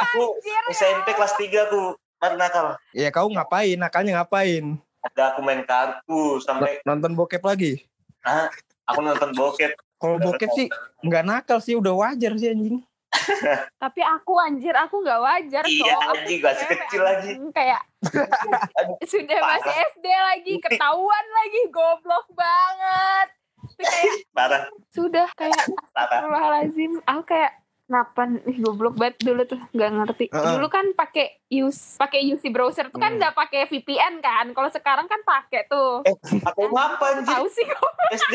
aku 0.06 0.22
SMP 0.70 1.08
kelas 1.14 1.34
3 1.34 1.66
aku 1.70 1.98
baru 2.22 2.34
nakal. 2.38 2.66
Iya 2.94 3.10
kau 3.10 3.26
ngapain? 3.26 3.74
Nakalnya 3.74 4.22
ngapain? 4.22 4.78
Ada 5.10 5.34
aku 5.34 5.40
main 5.42 5.62
kartu 5.66 6.38
sampai 6.42 6.82
Nonton 6.86 7.18
bokep 7.18 7.42
lagi? 7.42 7.82
ah, 8.26 8.50
aku 8.86 8.98
nonton 9.02 9.30
bokep. 9.34 9.74
Kalau 9.98 10.22
bokep 10.22 10.50
sih 10.54 10.66
nggak 11.02 11.24
nakal 11.26 11.58
sih 11.58 11.74
udah 11.74 11.94
wajar 11.94 12.34
sih 12.38 12.50
anjing. 12.54 12.82
Tapi 13.82 14.00
aku 14.00 14.32
anjir 14.36 14.72
aku 14.72 15.00
nggak 15.00 15.20
wajar 15.20 15.64
Iya, 15.64 15.82
kok. 15.82 15.88
Aku 15.90 16.10
anjing, 16.14 16.40
masih 16.40 16.64
cewek, 16.64 16.78
kecil 16.84 17.02
lagi. 17.02 17.30
Kayak 17.50 17.80
Aduh, 18.78 18.96
sudah 19.02 19.38
Parah. 19.38 19.50
masih 19.56 19.74
SD 19.90 20.06
lagi 20.06 20.54
ketahuan 20.60 21.26
lagi 21.34 21.60
goblok 21.68 22.26
banget. 22.30 23.28
Kayak 23.74 24.14
parah, 24.36 24.62
sudah 24.90 25.28
kayak 25.34 25.56
parah. 25.56 25.82
Astagfirullahaladzim 25.84 26.92
Aku 27.04 27.22
kayak 27.24 27.52
Kenapa 27.88 28.20
ih 28.44 28.60
goblok 28.60 29.00
banget 29.00 29.16
dulu 29.24 29.48
tuh 29.48 29.56
nggak 29.72 29.90
ngerti. 29.90 30.24
Dulu 30.28 30.68
kan 30.68 30.92
pakai 30.92 31.40
use 31.48 31.96
pakai 31.96 32.20
UC 32.20 32.52
browser 32.52 32.92
tuh 32.92 33.00
kan 33.00 33.16
Hmm. 33.16 33.18
nggak 33.18 33.32
pakai 33.32 33.64
VPN 33.64 34.20
kan. 34.20 34.52
Kalau 34.52 34.68
sekarang 34.68 35.08
kan 35.08 35.24
pakai 35.24 35.64
tuh. 35.64 36.04
Aku 36.04 36.68
apa 36.68 37.00
anjir? 37.16 37.32
Tahu 37.32 37.48
sih 37.48 37.64
kok. 37.64 37.88
SD, 38.12 38.34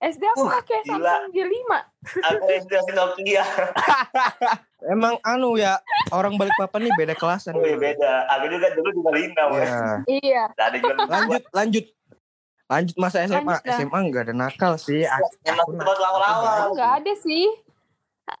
SD 0.00 0.22
aku 0.24 0.48
Wah, 0.48 0.52
pakai. 0.58 0.80
Samsung 0.82 1.28
G5. 1.30 1.68
aku 2.24 2.44
SD 2.48 2.72
Nokia. 2.90 3.44
Emang 4.92 5.20
anu 5.20 5.60
ya 5.60 5.76
orang 6.08 6.40
balik 6.40 6.56
papan 6.56 6.88
nih 6.88 6.94
beda 6.96 7.12
kelasan. 7.12 7.52
Oh, 7.52 7.60
iya, 7.60 7.76
beda. 7.76 8.24
Aku 8.32 8.48
juga 8.48 8.72
dulu 8.72 8.88
juga 8.96 9.10
Lina, 9.12 9.44
weh. 9.52 9.60
Iya. 9.60 9.84
Iya. 10.08 10.42
Ada 10.56 10.76
juga 10.80 10.94
Lanjut, 11.04 11.42
lanjut. 11.52 11.84
Lanjut 12.64 12.96
masa 12.96 13.28
SMA. 13.28 13.44
Lanjut 13.44 13.60
dah. 13.60 13.76
SMA 13.76 13.98
enggak 14.00 14.22
ada 14.24 14.34
nakal 14.34 14.72
sih. 14.80 15.04
Aku- 15.04 15.36
Emang 15.44 15.68
tempat 15.68 15.98
awal-awal. 16.00 16.72
Enggak 16.72 16.92
ada 17.04 17.12
sih. 17.20 17.46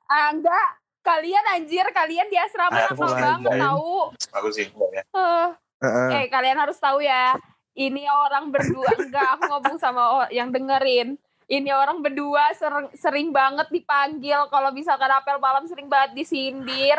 Ah, 0.08 0.32
enggak. 0.32 0.68
Kalian 1.00 1.44
anjir, 1.50 1.84
kalian 1.92 2.28
di 2.28 2.36
asrama 2.36 2.72
nakal 2.72 3.10
banget 3.10 3.52
tahu. 3.58 3.92
Aku 4.32 4.48
sih 4.48 4.64
ya. 4.70 5.02
Eh, 5.04 5.46
Heeh. 5.80 6.08
eh 6.14 6.24
kalian 6.28 6.56
harus 6.56 6.80
tahu 6.80 7.04
ya. 7.04 7.36
Ini 7.76 8.08
orang 8.08 8.48
berdua 8.48 8.96
enggak 8.96 9.28
aku 9.36 9.42
ngomong 9.44 9.76
sama 9.76 10.24
yang 10.32 10.48
dengerin. 10.48 11.20
Ini 11.50 11.70
orang 11.70 11.98
berdua 11.98 12.54
sering, 12.54 12.94
sering 12.94 13.28
banget 13.30 13.66
dipanggil 13.68 14.46
kalau 14.46 14.70
misalkan 14.70 15.10
apel 15.10 15.34
malam 15.36 15.66
sering 15.66 15.90
banget 15.90 16.14
disindir. 16.14 16.94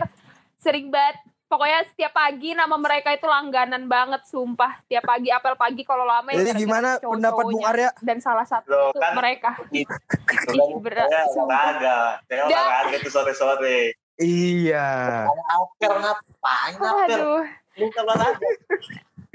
Sering 0.60 0.91
banget 0.91 1.15
pokoknya 1.48 1.84
setiap 1.86 2.12
pagi 2.12 2.51
nama 2.51 2.75
mereka 2.75 3.12
itu 3.12 3.24
langganan 3.24 3.88
banget 3.88 4.27
sumpah. 4.27 4.84
Tiap 4.86 5.03
pagi 5.03 5.31
apel 5.31 5.55
pagi 5.55 5.81
kalau 5.81 6.03
lama 6.03 6.27
ya 6.29 6.43
Jadi 6.43 6.48
gara-gara 6.51 6.62
gimana 6.62 6.89
pendapat 7.00 7.43
Bung 7.46 7.63
Arya? 7.63 7.89
dan 7.98 8.17
salah 8.20 8.43
satu 8.43 8.67
Loh, 8.67 8.91
itu 8.91 9.00
kan- 9.00 9.15
mereka. 9.15 9.51
Itu 9.72 9.88
Ih, 10.51 10.60
kan 10.60 10.84
berat, 10.84 11.08
saya 11.08 11.25
olahraga. 11.34 11.98
Saya 12.27 12.41
olahraga 12.46 12.98
tuh 13.00 13.12
sore-sore. 13.12 13.79
Iya. 14.20 14.88
Apel 15.31 15.93
ngapain 15.96 16.74
apel? 16.75 17.08
Aduh, 17.15 17.43
Minta 17.74 18.00
olahraga. 18.03 18.48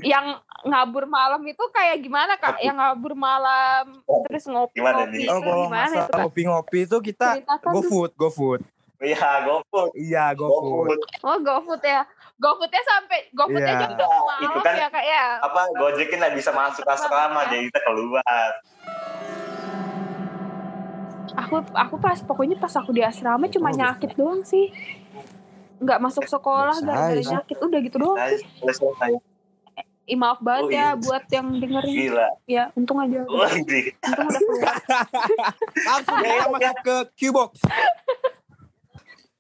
yang 0.05 0.27
ngabur 0.67 1.05
malam 1.07 1.39
itu 1.43 1.65
kayak 1.71 1.97
gimana 1.99 2.35
kak? 2.35 2.59
Yang 2.59 2.77
ngabur 2.77 3.15
malam 3.15 3.85
terus 4.27 4.45
ngopi 4.45 4.77
Gimana 4.77 5.07
ngopi 5.07 5.15
nih? 5.15 5.25
Oh, 5.25 5.39
itu 5.39 5.45
kalau 5.45 5.65
gimana 5.65 5.87
itu 5.87 5.95
masalah 5.95 6.09
kak? 6.09 6.19
ngopi-ngopi 6.21 6.79
itu 6.83 6.97
kita 7.01 7.29
Ceritakan 7.37 7.71
go 7.71 7.81
food, 7.83 8.11
go 8.15 8.29
food. 8.29 8.61
Iya, 8.97 9.45
GoFood. 9.45 9.93
Iya, 9.93 10.25
go 10.33 10.49
food. 10.49 10.89
GoFood. 10.89 11.01
Oh 11.21 11.37
GoFood 11.39 11.83
ya, 11.85 12.01
GoFoodnya 12.35 12.81
sampai 12.83 13.29
GoFoodnya 13.31 13.69
Iya. 13.69 13.81
jam 13.83 13.91
berapa 13.93 14.09
malam 14.25 14.41
Itu 14.41 14.59
kan- 14.59 14.73
ya 14.75 14.89
kak 14.89 15.05
ya? 15.05 15.25
Apa 15.39 15.61
Gojeknya 15.71 16.17
nggak 16.17 16.35
bisa 16.35 16.51
masuk 16.51 16.81
asrama, 16.83 17.41
Ya. 17.45 17.49
jadi 17.53 17.63
kita 17.69 17.81
keluar. 17.85 18.51
Aku 21.37 21.55
aku 21.61 21.95
pas 22.01 22.19
pokoknya 22.19 22.57
pas 22.57 22.73
aku 22.73 22.91
di 22.91 23.05
asrama 23.05 23.45
cuma 23.47 23.69
Oh, 23.69 23.77
nyakit 23.77 24.17
doang 24.17 24.41
sih. 24.41 24.73
Nggak 25.77 26.01
masuk 26.01 26.25
sekolah 26.25 26.81
gara-gara 26.81 27.21
nyakit 27.21 27.57
udah 27.61 27.79
gitu 27.85 27.97
doang. 28.01 28.17
Selesai. 28.57 29.13
Ih, 30.07 30.15
maaf 30.15 30.39
banget 30.39 30.63
Oh, 30.63 30.71
ya 30.71 30.79
iya. 30.79 30.89
buat 30.95 31.25
yang 31.29 31.47
dengerin. 31.59 31.95
Gila. 31.99 32.29
Ya 32.47 32.65
untung 32.79 32.99
aja. 33.03 33.27
Wah, 33.27 33.51
ini. 33.53 33.91
Untung 33.91 34.27
udah 34.31 34.41
keluar. 34.41 34.75
Langsung 35.91 36.17
kita 36.17 36.47
masuk 36.47 36.77
ke 36.81 36.97
Q-box. 37.19 37.53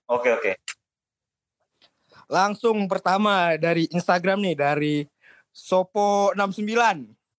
Oke, 0.07 0.29
oke. 0.35 0.53
Langsung 2.27 2.77
pertama 2.87 3.55
dari 3.55 3.87
Instagram 3.89 4.43
nih 4.43 4.57
dari 4.59 4.95
Sopo69. 5.55 6.75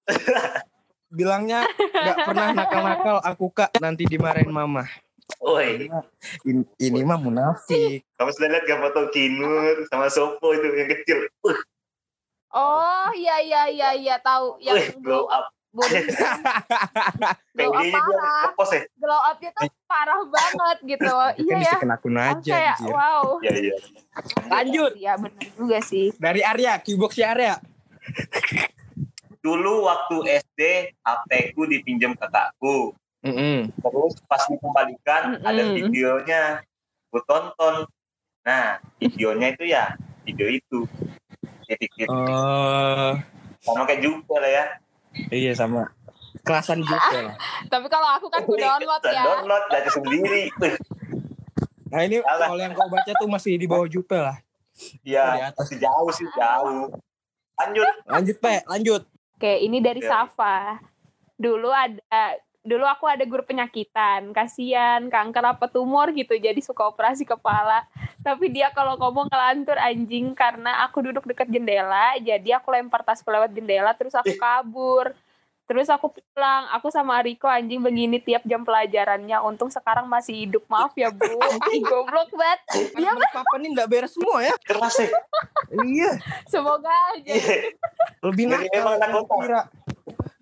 Bilangnya 1.17 1.67
nggak 1.77 2.17
pernah 2.23 2.47
nakal-nakal 2.53 3.17
aku 3.23 3.45
kak 3.51 3.71
nanti 3.77 4.07
dimarahin 4.07 4.51
mama. 4.51 4.87
Woi, 5.43 5.91
In- 6.47 6.63
ini 6.79 7.03
mah 7.03 7.19
munafik. 7.19 8.07
kamu 8.15 8.31
sudah 8.31 8.47
lihat 8.47 8.63
gak 8.63 8.79
foto 8.79 9.11
Kinur 9.11 9.83
sama 9.91 10.07
Sopo 10.07 10.55
itu 10.55 10.71
yang 10.71 10.87
kecil? 10.87 11.27
Oh 12.57 13.09
iya 13.13 13.37
iya 13.39 13.61
iya 13.69 13.89
iya 13.93 14.15
tahu 14.17 14.57
yang 14.57 14.73
wih, 14.75 14.89
glow 14.97 15.29
up. 15.29 15.45
glow 15.69 15.85
up 17.71 17.85
parah. 17.93 18.49
ya? 18.49 18.81
glow 18.97 19.21
upnya 19.23 19.49
tuh 19.53 19.69
parah 19.85 20.19
banget 20.25 20.77
gitu. 20.87 21.05
Kan 21.13 21.37
Iya 21.37 21.55
bisa 21.55 21.69
ya. 21.69 21.77
kena 21.77 21.95
akun 21.95 22.15
Aku 22.15 22.25
aja 22.33 22.49
kayak 22.49 22.75
anjir. 22.75 22.91
wow. 22.91 23.23
Iya, 23.37 23.51
iya. 23.53 23.75
Lanjut 24.47 24.91
Iya 24.95 25.13
benar 25.15 25.45
juga 25.53 25.77
sih. 25.81 26.07
dari 26.17 26.41
Arya, 26.41 26.73
Q-box 26.81 27.11
si 27.13 27.21
Arya. 27.21 27.53
Dulu 29.37 29.85
waktu 29.85 30.15
SD, 30.41 30.61
HP 30.97 31.29
ku 31.53 31.63
dipinjam 31.63 32.17
kakakku. 32.17 32.91
Mm-mm. 33.21 33.69
Terus 33.71 34.13
pas 34.25 34.41
dikembalikan, 34.43 35.23
Mm-mm. 35.35 35.45
ada 35.45 35.63
videonya. 35.71 36.43
Gue 37.07 37.21
tonton. 37.23 37.85
Nah, 38.41 38.79
videonya 38.97 39.47
itu 39.53 39.63
ya, 39.63 39.93
video 40.23 40.47
itu. 40.49 40.79
Titik-titik. 41.67 42.07
Oh, 42.07 43.13
Sama 43.59 43.83
kayak 43.83 44.01
juga 44.01 44.35
lah 44.39 44.51
ya. 44.51 44.63
iya 45.29 45.51
sama. 45.51 45.91
Kelasan 46.41 46.79
juga 46.79 46.97
lah. 47.27 47.35
Tapi 47.73 47.87
kalau 47.87 48.07
aku 48.15 48.27
kan 48.31 48.41
aku 48.41 48.55
download 48.55 49.03
ya. 49.03 49.23
Download, 49.23 49.63
dari 49.69 49.89
sendiri. 49.91 50.43
Nah 51.87 52.03
ini 52.03 52.19
kalau 52.19 52.59
yang 52.59 52.75
kau 52.75 52.91
baca 52.91 53.11
tuh 53.15 53.31
masih 53.31 53.55
di 53.55 53.63
bawah 53.63 53.87
Jupel 53.87 54.19
lah. 54.19 54.35
Iya, 55.07 55.55
masih 55.55 55.79
jauh 55.79 56.11
sih, 56.11 56.27
jauh. 56.35 56.91
Lanjut. 57.55 57.87
Lanjut 58.03 58.37
Pe, 58.43 58.59
lanjut. 58.67 59.07
Oke, 59.39 59.63
ini 59.63 59.79
dari 59.79 60.03
Ya. 60.03 60.27
Safa. 60.27 60.83
Dulu 61.39 61.71
ada 61.71 62.35
dulu 62.67 62.83
aku 62.83 63.07
ada 63.07 63.23
guru 63.23 63.41
penyakitan, 63.47 64.35
kasihan 64.35 65.07
kanker 65.07 65.55
apa 65.55 65.71
tumor 65.71 66.11
gitu, 66.11 66.35
jadi 66.35 66.59
suka 66.59 66.91
operasi 66.91 67.23
kepala. 67.23 67.87
Tapi 68.19 68.51
dia 68.51 68.67
kalau 68.75 68.99
ngomong 68.99 69.31
ngelantur 69.31 69.79
anjing 69.79 70.35
karena 70.35 70.83
aku 70.83 70.99
duduk 70.99 71.23
dekat 71.23 71.47
jendela, 71.47 72.19
jadi 72.19 72.59
aku 72.59 72.75
lempar 72.75 73.07
tasku 73.07 73.31
lewat 73.31 73.55
jendela 73.55 73.95
terus 73.95 74.13
aku 74.13 74.35
kabur. 74.35 75.15
Terus 75.67 75.91
aku 75.91 76.15
pulang, 76.15 76.63
aku 76.71 76.87
sama 76.87 77.19
Riko 77.19 77.43
anjing 77.43 77.83
begini 77.83 78.23
tiap 78.23 78.39
jam 78.47 78.63
pelajarannya. 78.63 79.35
Untung 79.43 79.67
sekarang 79.67 80.07
masih 80.07 80.47
hidup. 80.47 80.63
Maaf 80.71 80.95
ya, 80.95 81.11
Bu. 81.11 81.27
Ih, 81.75 81.83
Goblok 81.83 82.31
banget. 82.31 82.59
Dia 82.95 83.11
Balik 83.11 83.35
papan 83.35 83.59
ini 83.59 83.67
nggak 83.75 83.89
beres 83.91 84.15
semua 84.15 84.47
ya. 84.47 84.55
Keras 84.63 84.95
ya. 84.95 85.11
iya. 85.83 86.11
semoga 86.47 86.87
aja. 87.11 87.31
Iya. 87.35 87.75
Lebih 88.23 88.47
nakal. 88.47 88.79
emang 88.79 88.95
kota. 89.27 89.67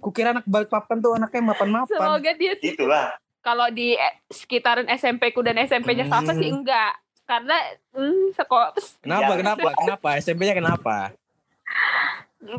Kukira, 0.06 0.30
anak 0.32 0.46
balik 0.46 0.70
papan 0.70 1.02
tuh 1.02 1.18
anaknya 1.18 1.42
mapan-mapan. 1.44 1.90
Semoga 1.90 2.32
dia 2.32 2.54
Itulah. 2.56 3.18
kalau 3.42 3.66
di 3.68 3.94
eh, 3.94 4.14
sekitaran 4.28 4.86
SMP 4.88 5.30
ku 5.30 5.42
dan 5.42 5.58
SMP-nya 5.60 6.06
Safa 6.06 6.30
Hmm. 6.30 6.38
sih 6.38 6.50
enggak. 6.52 6.94
Karena 7.26 7.58
hmm, 7.92 8.32
sekolah 8.32 8.70
Kenapa? 9.02 9.26
Iya. 9.28 9.40
Kenapa? 9.42 9.70
Kenapa? 9.76 10.08
SMP-nya 10.16 10.54
kenapa? 10.54 10.98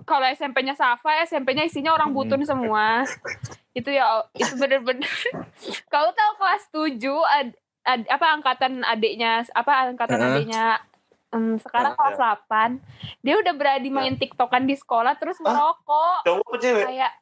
kalau 0.02 0.26
SMP-nya 0.26 0.74
Safa, 0.74 1.22
SMP-nya 1.22 1.62
isinya 1.62 1.94
orang 1.94 2.10
Hmm. 2.10 2.18
butun 2.18 2.42
semua. 2.42 3.06
itu 3.70 3.86
ya 3.88 4.02
itu 4.32 4.56
bener-bener. 4.56 5.06
Kau 5.92 6.08
tahu 6.10 6.32
kelas 6.34 6.62
7 6.66 6.98
ad, 7.30 7.48
ad- 7.84 8.08
apa 8.08 8.26
angkatan 8.32 8.80
adiknya 8.82 9.44
apa 9.52 9.86
angkatan 9.86 10.16
Heeh. 10.16 10.30
adiknya 10.32 10.64
hmm, 11.36 11.60
sekarang 11.60 11.92
Heeh. 11.92 12.16
kelas 12.16 12.18
8. 12.48 12.80
Dia 13.20 13.34
udah 13.36 13.52
berani 13.52 13.88
main 13.88 14.14
TikTokan 14.14 14.64
di 14.64 14.74
sekolah 14.74 15.14
terus 15.14 15.36
merokok. 15.38 16.24
Cowok 16.24 16.42
apa 16.42 16.56
cewek? 16.58 16.84
Kayak 16.86 17.12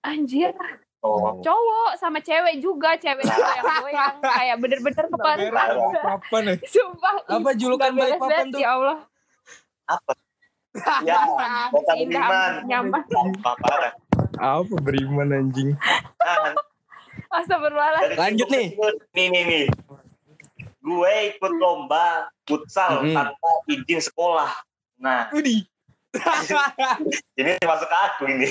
anjir, 0.00 0.52
Oh. 0.98 1.38
cowok 1.38 1.94
sama 1.94 2.18
cewek 2.18 2.58
juga, 2.58 2.94
cewek 2.96 3.22
juga 3.28 3.52
yang 3.52 3.66
goyang 3.80 4.16
kayak 4.18 4.56
bener-bener 4.58 5.04
kepala. 5.06 5.38
balik 5.38 5.52
papan 5.96 6.42
ya. 6.44 6.54
Sumpah. 6.64 7.14
ih, 7.20 7.34
Apa 7.36 7.50
julukan 7.52 7.90
Balikpapan 7.92 8.26
banget, 8.28 8.46
tuh? 8.50 8.60
Ya 8.60 8.70
Allah. 8.72 8.96
apa? 9.86 10.12
Ya, 10.76 11.16
Nyaman, 11.16 11.68
kota 11.72 11.92
Beriman. 11.94 12.52
nyaman. 12.64 13.02
Apa 13.08 13.50
parah? 13.56 13.92
Apa 14.36 14.74
beriman 14.78 15.28
anjing? 15.30 15.72
Astagfirullahaladzim. 17.30 18.16
Lanjut 18.16 18.48
nih. 18.50 18.66
Nih 19.10 19.26
nih 19.26 19.42
nih. 19.46 19.64
Gue 20.78 21.12
ikut 21.30 21.52
lomba 21.54 22.28
futsal 22.46 23.02
Mm-mm. 23.02 23.12
tanpa 23.12 23.50
izin 23.66 24.00
sekolah. 24.00 24.50
Nah, 24.96 25.28
Widih. 25.30 25.66
ini 27.36 27.60
masuk 27.60 27.84
ke 27.84 27.96
aku 28.00 28.22
ini. 28.26 28.48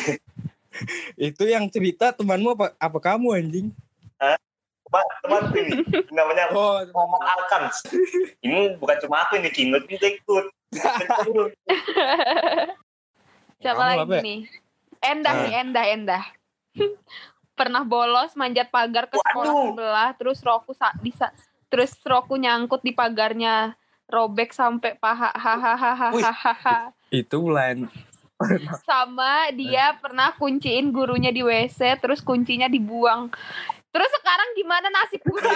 Itu 1.18 1.44
yang 1.44 1.66
cerita 1.66 2.12
temanmu 2.12 2.54
apa 2.54 2.76
apa 2.76 3.00
kamu 3.02 3.34
anjing? 3.34 3.68
Teman 4.86 5.06
temanku 5.20 5.58
ini 5.58 5.82
namanya 6.08 6.46
Oh, 6.54 6.78
Muhammad 6.86 7.22
Alkans. 7.26 7.82
Ini 8.40 8.78
bukan 8.78 8.98
cuma 9.02 9.26
aku 9.26 9.36
ini 9.36 9.50
Kinut 9.50 9.88
juga 9.88 10.08
ikut. 10.08 10.46
Siapa 13.58 13.74
Kamu 13.76 13.90
lagi 13.90 14.04
apa 14.04 14.14
ya? 14.14 14.22
nih? 14.22 14.40
Endah 15.02 15.32
Ah. 15.32 15.42
nih, 15.42 15.54
Endah, 15.58 15.86
Endah. 15.88 16.24
Pernah 17.56 17.82
bolos 17.82 18.36
manjat 18.36 18.68
pagar 18.68 19.08
ke 19.08 19.16
sekolah 19.16 19.48
Waduh. 19.50 19.68
sebelah, 19.72 20.10
terus 20.14 20.40
roku 20.42 20.72
sa- 20.72 20.94
bisa 21.00 21.32
terus 21.66 21.96
roku 22.04 22.36
nyangkut 22.36 22.80
di 22.80 22.92
pagarnya, 22.92 23.74
robek 24.06 24.54
sampai 24.54 24.94
paha 24.96 25.34
hahaha. 25.34 26.94
itu 27.10 27.36
bulan. 27.42 27.90
Sama 28.90 29.48
dia 29.56 29.96
pernah 29.98 30.36
kunciin 30.36 30.92
gurunya 30.92 31.32
di 31.32 31.40
WC, 31.40 32.04
terus 32.04 32.20
kuncinya 32.20 32.68
dibuang. 32.68 33.32
Terus 33.96 34.12
sekarang 34.20 34.50
gimana 34.60 34.92
nasib 34.92 35.24
guru 35.24 35.40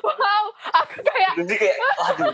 Wow, 0.00 0.44
aku 0.72 0.96
kayak 1.04 1.32
jadi 1.44 1.54
kayak 1.60 1.76
aduh. 2.08 2.32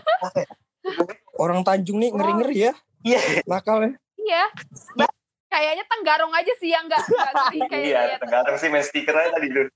Orang 1.34 1.66
Tanjung 1.66 1.98
nih 1.98 2.14
ngeri-ngeri 2.14 2.70
ya. 2.70 2.72
Iya, 3.02 3.42
Nakalnya. 3.42 3.98
iya. 4.22 4.46
Ba- 4.94 5.10
Kayaknya 5.50 5.82
Tenggarong 5.90 6.30
aja 6.30 6.52
sih 6.62 6.70
yang 6.70 6.86
nggak 6.86 7.02
ngeri 7.10 7.90
iya, 7.90 8.22
tergantung 8.22 8.54
sih 8.54 8.70
main 8.70 8.86
stiker 8.86 9.10
aja 9.10 9.34
tadi 9.34 9.50
dulu. 9.50 9.66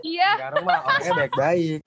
Iya. 0.00 0.30
Sekarang 0.40 0.64
mah 0.64 0.80
orangnya 0.88 1.12
baik-baik. 1.20 1.80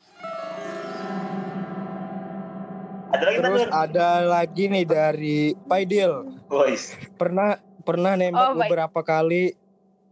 Ada 3.16 3.24
lagi 3.26 3.38
Terus 3.40 3.62
tadi. 3.62 3.72
ada 3.74 4.08
lagi 4.22 4.64
nih 4.68 4.86
dari 4.86 5.38
Paidil. 5.58 6.12
Boys. 6.46 6.92
Pernah 7.16 7.56
pernah 7.80 8.14
nembak 8.14 8.42
Oh, 8.42 8.54
baik. 8.54 8.68
beberapa 8.68 9.00
kali 9.02 9.56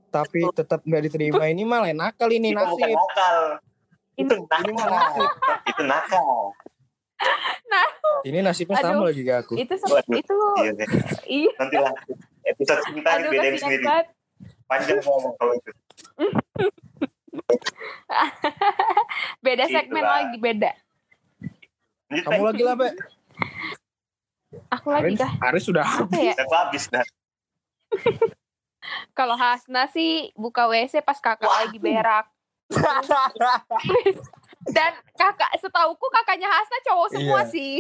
tapi 0.08 0.46
tetap 0.52 0.80
nggak 0.82 1.04
diterima. 1.04 1.44
Ini 1.46 1.64
malah 1.64 1.92
nakal 1.92 2.30
ini 2.30 2.50
Itu 2.50 2.62
bukan 2.62 2.80
nasib. 2.80 2.96
nakal. 2.96 3.38
Itu 4.14 4.34
Ini 4.34 4.72
nakal. 4.72 4.90
nasib. 4.90 5.30
Itu 5.66 5.82
nakal. 5.84 6.28
Ini 8.22 8.38
nasibnya 8.40 8.78
Aduh. 8.78 8.88
sama 8.90 9.04
lagi 9.06 9.22
ke 9.22 9.34
aku. 9.34 9.54
Itu 9.56 9.74
Waduh. 9.82 10.14
itu 10.14 10.38
Iya, 10.56 10.72
deh. 10.74 10.88
iya. 11.26 11.52
nanti 11.58 11.76
lah 11.78 11.94
episode 12.44 12.82
cinta 12.86 13.10
Aduh 13.12 13.30
bedain 13.30 13.44
kasihan 13.50 13.60
sendiri. 13.66 13.84
banget. 13.84 14.08
Panjang 14.64 15.00
ngomong 15.02 15.34
kalau 15.36 15.54
itu. 15.54 15.72
Beda 19.40 19.66
segmen 19.66 20.04
lagi 20.04 20.38
beda. 20.38 20.72
Kamu 22.22 22.38
Pak. 22.38 22.48
lagi 22.48 22.62
lah, 22.62 22.76
Be. 22.76 22.90
Aku 24.70 24.88
lagi 24.90 25.06
Aris, 25.10 25.18
dah. 25.18 25.32
Aris 25.42 25.64
sudah 25.66 25.86
ya? 26.14 26.34
Aku 26.38 26.54
habis 26.54 26.86
dah. 26.88 27.02
Kalau 29.18 29.34
Hasna 29.34 29.90
sih 29.90 30.30
buka 30.36 30.68
WC 30.68 31.02
pas 31.02 31.18
kakak 31.18 31.50
Wah. 31.50 31.66
lagi 31.66 31.80
berak. 31.80 32.30
Dan 34.70 34.92
kakak 35.14 35.52
setauku 35.58 36.06
kakaknya 36.12 36.48
Hasna 36.48 36.78
cowok 36.84 37.08
semua 37.10 37.42
Iya. 37.44 37.50
sih. 37.50 37.74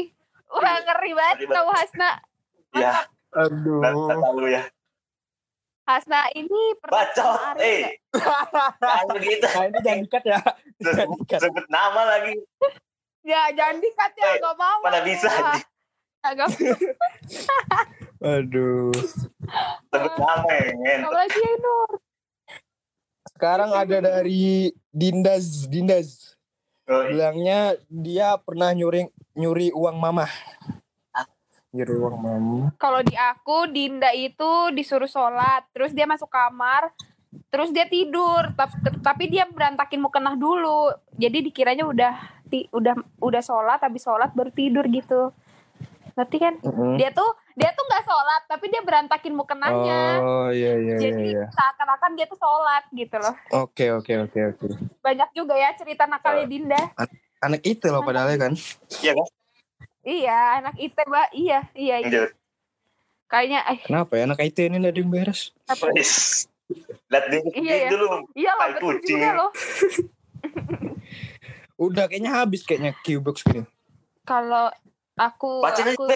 Wah 0.49 0.77
ngeri 0.79 1.11
banget 1.13 1.37
tahu 1.45 1.69
Hasna. 1.69 2.11
Ya, 2.73 3.05
Aduh. 3.31 3.81
tahu 4.09 4.47
ya. 4.47 4.63
Hasna 5.83 6.31
ini 6.31 6.79
pernah 6.79 7.03
Bacot, 7.03 7.59
eh. 7.59 7.99
Jangan 8.79 9.05
begitu. 9.11 9.45
Nah, 9.45 9.63
ini 9.67 9.79
jangan 9.83 9.99
dikat 10.07 10.23
ya. 10.23 10.39
Sebut 11.37 11.65
nama 11.67 12.01
lagi. 12.07 12.39
Ya 13.23 13.47
jangan 13.55 13.79
dikat 13.79 14.11
ya, 14.19 14.25
Eh, 14.35 14.39
gak 14.43 14.55
mau. 14.59 14.79
Mana 14.83 14.99
bisa. 15.07 15.31
Agak 16.23 16.55
Aduh. 18.23 18.91
Sebut 19.91 20.13
nama 20.15 20.47
ya. 20.47 20.71
ngen. 20.71 20.99
Kamu 21.03 21.11
lagi 21.15 21.39
ya 21.39 21.53
Nur. 21.59 21.91
Sekarang 23.35 23.71
ada 23.75 23.97
dari 23.99 24.71
Dindas, 24.87 25.67
Dindas. 25.67 26.39
Oh, 26.87 27.03
iya. 27.03 27.07
Bilangnya 27.11 27.59
dia 27.91 28.27
pernah 28.39 28.71
nyuri 28.71 29.07
nyuri 29.35 29.71
uang 29.75 29.99
mama. 29.99 30.27
Nyuri 31.75 31.95
uang 31.99 32.15
mama. 32.19 32.59
Kalau 32.79 33.03
di 33.03 33.15
aku 33.15 33.67
Dinda 33.71 34.11
itu 34.15 34.71
disuruh 34.71 35.09
sholat, 35.09 35.67
terus 35.75 35.91
dia 35.91 36.07
masuk 36.07 36.31
kamar, 36.31 36.91
terus 37.49 37.69
dia 37.69 37.85
tidur, 37.85 38.51
tapi, 38.57 38.75
tapi 39.01 39.23
dia 39.29 39.45
berantakin 39.49 40.01
mukenah 40.01 40.35
dulu. 40.37 40.93
Jadi 41.17 41.49
dikiranya 41.49 41.85
udah 41.85 42.13
ti, 42.49 42.65
udah 42.69 42.97
udah 43.21 43.41
sholat, 43.41 43.79
habis 43.81 44.05
sholat 44.05 44.33
baru 44.33 44.51
tidur 44.53 44.85
gitu. 44.89 45.33
Ngerti 46.13 46.37
kan? 46.37 46.55
Mm-mm. 46.61 47.01
Dia 47.01 47.09
tuh 47.09 47.25
dia 47.57 47.69
tuh 47.73 47.85
nggak 47.85 48.03
sholat, 48.05 48.41
tapi 48.49 48.65
dia 48.69 48.81
berantakin 48.85 49.33
mukenahnya. 49.33 50.01
Oh 50.21 50.49
iya 50.53 50.77
iya 50.77 50.95
iya. 50.97 51.09
Jadi 51.09 51.25
iya. 51.33 51.45
seakan-akan 51.49 52.11
dia 52.17 52.25
tuh 52.29 52.37
sholat 52.37 52.83
gitu 52.93 53.15
loh. 53.17 53.35
Oke 53.65 53.89
oke 53.93 54.13
oke 54.29 54.39
oke. 54.53 54.65
Banyak 55.01 55.29
juga 55.33 55.57
ya 55.57 55.73
cerita 55.73 56.05
nakalnya 56.05 56.45
Dinda. 56.45 56.81
Anak 57.43 57.61
itu 57.65 57.89
loh 57.89 58.05
padahal 58.05 58.33
ya 58.33 58.39
kan. 58.39 58.53
Iya 59.01 59.13
kan? 59.17 59.27
Iya, 60.03 60.39
anak 60.59 60.75
itu 60.83 60.99
mbak. 60.99 61.27
Iya, 61.31 61.59
iya, 61.79 61.95
iya. 62.03 62.23
Kayaknya, 63.31 63.59
eh, 63.71 63.79
Kenapa 63.87 64.19
ya 64.19 64.29
anak 64.29 64.45
IT 64.45 64.57
ini 64.61 64.77
nggak 64.77 64.93
ada 64.93 64.99
yang 65.01 65.09
beres? 65.09 65.41
apa? 65.65 65.89
Lihat 67.07 67.25
dia 67.27 67.39
Iya, 67.53 67.75
ya. 67.77 67.89
dulu. 67.89 68.07
Iya 68.33 68.51
loh, 68.51 68.61
Tai 68.61 68.71
betul 68.73 68.93
kucing. 68.95 69.15
juga 69.15 69.29
loh. 69.33 69.49
Udah 71.75 72.05
kayaknya 72.05 72.31
habis 72.33 72.61
kayaknya 72.61 72.93
Qbox 72.95 73.43
gini. 73.43 73.65
Kalau 74.23 74.69
aku 75.13 75.61
Baca 75.61 75.81
nih, 75.81 75.93
aku 75.93 76.05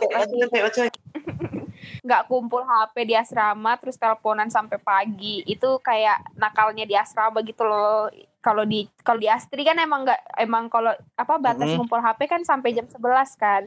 nggak 1.98 2.26
kumpul 2.26 2.62
HP 2.62 2.96
di 3.04 3.14
asrama 3.14 3.76
terus 3.76 3.96
teleponan 3.96 4.48
sampai 4.48 4.78
pagi 4.78 5.44
itu 5.44 5.78
kayak 5.80 6.34
nakalnya 6.34 6.84
di 6.84 6.96
asrama 6.96 7.42
gitu 7.42 7.62
loh 7.62 8.08
kalau 8.40 8.64
di 8.64 8.88
kalau 9.02 9.18
di 9.18 9.28
Astri 9.28 9.62
kan 9.62 9.76
emang 9.76 10.04
nggak 10.04 10.22
emang 10.38 10.68
kalau 10.68 10.90
apa 11.14 11.36
batas 11.38 11.68
Mhm. 11.68 11.78
ngumpul 11.78 12.00
HP 12.00 12.26
kan 12.26 12.42
sampai 12.42 12.72
jam 12.72 12.88
11 12.88 13.36
kan 13.36 13.64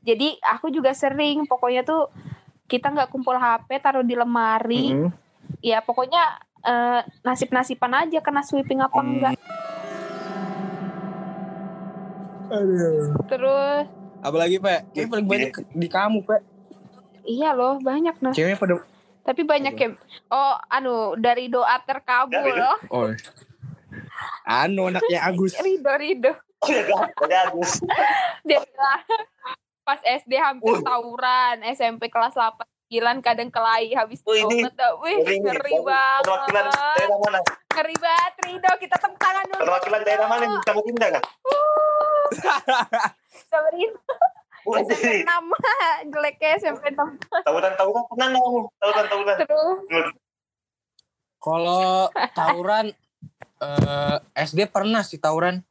jadi 0.00 0.28
aku 0.40 0.70
juga 0.70 0.92
sering 0.92 1.44
pokoknya 1.44 1.82
tuh 1.82 2.06
kita 2.64 2.88
nggak 2.88 3.10
kumpul 3.10 3.34
HP 3.34 3.68
taruh 3.78 4.06
di 4.06 4.14
lemari 4.14 4.94
Mm-mm. 4.94 5.10
Ya 5.60 5.78
pokoknya 5.78 6.22
eh, 6.60 7.00
nasib-nasiban 7.20 7.92
aja 7.98 8.18
kena 8.18 8.40
sweeping 8.40 8.80
apa 8.80 8.94
Hmm. 8.94 9.08
enggak 9.10 9.34
Aduh. 12.50 13.14
terus 13.26 13.86
Apalagi 14.20 14.60
Pak? 14.60 14.92
Kayaknya 14.92 15.08
paling 15.08 15.26
banyak 15.26 15.50
di 15.72 15.88
kamu 15.88 16.18
Pak. 16.22 16.40
iya 17.22 17.52
loh 17.52 17.78
banyak 17.78 18.16
nah 18.18 18.32
Ceweknya 18.32 18.56
pada 18.56 18.74
tapi 19.20 19.44
banyak 19.44 19.76
yang 19.76 19.92
oh 20.28 20.56
anu 20.66 20.94
dari 21.14 21.46
doa 21.46 21.76
terkabul 21.80 22.32
Dari 22.34 22.52
doa. 22.54 22.76
Oh. 22.90 23.12
Anu 24.42 24.88
anaknya 24.88 25.22
Agus. 25.22 25.54
Rido 25.62 25.92
Rido 25.94 26.32
ya 26.66 27.46
Agus. 27.46 27.80
dia 28.42 28.60
pas 29.86 30.00
SD 30.02 30.32
hampir 30.34 30.70
Wih. 30.70 30.82
tawuran 30.82 31.56
SMP 31.70 32.06
kelas 32.06 32.32
8 32.32 32.60
9 32.90 33.22
kadang 33.22 33.54
kelahi 33.54 33.94
habis 33.94 34.18
Wih, 34.26 34.42
ini 34.42 34.66
wih 34.66 35.14
Ngeri, 35.22 35.36
ngeri 35.46 35.74
ngeri. 35.78 36.26
Perwakilan 36.26 36.64
banget 36.66 36.94
daerah 36.98 37.18
mana? 37.22 37.38
ngeri 37.70 37.96
banget 38.02 38.34
Rido 38.42 38.70
kita 38.82 38.96
tepuk 38.98 39.18
tangan 39.22 39.44
dulu 39.46 39.62
Perwakilan 39.62 40.00
daerah 40.02 40.26
mana 40.26 40.42
yang 40.42 40.54
bisa 40.58 40.72
Dinda 40.82 41.06
kan? 41.14 41.22
Samarin 43.46 43.92
Bukan 44.60 44.82
SMP. 44.92 45.24
6 45.24 46.12
jeleknya 46.12 46.48
SMP 46.58 46.84
6 46.92 47.46
Tawuran-tawuran 47.46 48.02
pernah 48.10 48.26
nggak 48.28 48.42
kamu? 48.44 48.60
Tawuran-tawuran. 48.76 49.36
terus 49.38 49.78
Kalau 51.40 52.12
tawuran 52.36 52.86
eh, 53.62 54.16
SD 54.36 54.68
pernah 54.68 55.00
sih 55.00 55.16
tawuran. 55.16 55.62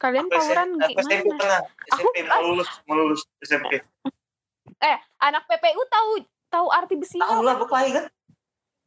kalian 0.00 0.26
tawuran 0.26 0.68
SMP 0.80 0.98
SMP 0.98 1.12
gimana 1.20 1.38
pernah. 1.38 1.60
SMP 1.92 2.16
mau 2.26 2.42
lulus, 2.42 2.68
mau 2.88 2.94
lulus 2.96 3.22
SMP. 3.44 3.84
Eh 4.78 4.96
anak 5.18 5.42
PPU 5.44 5.82
tahu 5.84 6.10
tahu 6.48 6.66
arti 6.68 6.94
besi 6.94 7.16
Tahu 7.16 7.40
lah 7.40 7.54
berkelahi 7.56 7.90
kan? 7.92 8.04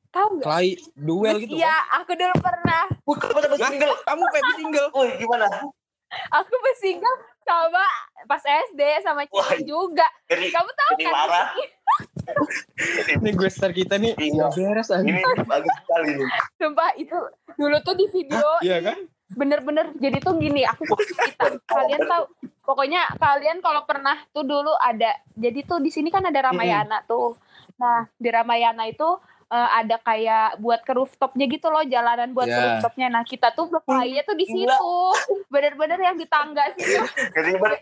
tahu 0.09 0.27
nggak 0.33 0.45
Kelahi 0.45 0.71
duel 0.95 1.35
gitu. 1.39 1.55
iya 1.55 1.75
aku 1.93 2.11
dulu 2.13 2.35
pernah 2.38 2.83
Wih, 3.03 3.17
kamu 3.17 3.38
dapat 3.41 3.57
Kan? 3.57 3.69
single. 3.69 3.93
Kamu 4.01 4.23
Pepi 4.29 4.51
single. 4.55 4.88
Wih, 4.93 5.11
gimana? 5.17 5.47
aku 6.31 6.53
bersingle 6.55 7.15
sama 7.41 7.83
pas 8.23 8.39
SD 8.39 8.79
sama 9.01 9.25
Wah. 9.25 9.43
cewek 9.43 9.67
juga 9.67 10.07
Jadi, 10.25 10.47
kamu 10.49 10.69
tahu 10.71 10.91
jadi 10.93 11.03
kan 11.03 11.13
marah. 11.13 11.47
Ini 13.17 13.29
gue 13.31 13.49
star 13.49 13.71
kita 13.71 13.95
nih 13.95 14.13
Iya. 14.15 14.47
beres 14.49 14.89
aja. 14.89 15.01
Ini 15.01 15.19
bagus 15.43 15.75
sekali 15.77 16.09
nih. 16.15 16.27
Sumpah 16.55 16.89
itu 16.95 17.17
dulu 17.53 17.77
tuh 17.81 17.93
di 17.93 18.05
video 18.09 18.47
Iya 18.61 18.77
kan? 18.81 18.97
Bener-bener 19.27 19.89
jadi 19.95 20.21
tuh 20.21 20.38
gini 20.38 20.61
aku 20.61 20.85
kita 20.85 21.57
kalian 21.65 22.01
tahu 22.05 22.23
pokoknya 22.61 23.09
kalian 23.15 23.57
kalau 23.57 23.81
pernah 23.81 24.21
tuh 24.29 24.41
dulu 24.41 24.69
ada 24.75 25.17
jadi 25.33 25.65
tuh 25.65 25.81
di 25.81 25.89
sini 25.89 26.09
kan 26.09 26.21
ada 26.21 26.45
Ramayana 26.45 27.01
tuh. 27.03 27.33
Nah 27.75 28.05
di 28.15 28.29
Ramayana 28.29 28.85
itu 28.85 29.05
eh, 29.47 29.69
ada 29.75 29.97
kayak 29.99 30.57
buat 30.57 30.81
ke 30.81 30.93
rooftopnya 30.93 31.45
gitu 31.45 31.67
loh 31.67 31.81
jalanan 31.83 32.31
buat 32.31 32.45
ke 32.45 32.53
Ya. 32.53 32.61
rooftopnya. 32.71 33.07
Nah 33.09 33.21
kita 33.21 33.49
tuh 33.51 33.65
berkelahinya 33.67 34.21
tuh 34.23 34.33
di 34.33 34.45
situ. 34.45 34.93
Bener-bener 35.47 35.97
yang 35.99 36.15
di 36.15 36.25
tangga 36.25 36.69
situ 36.71 37.01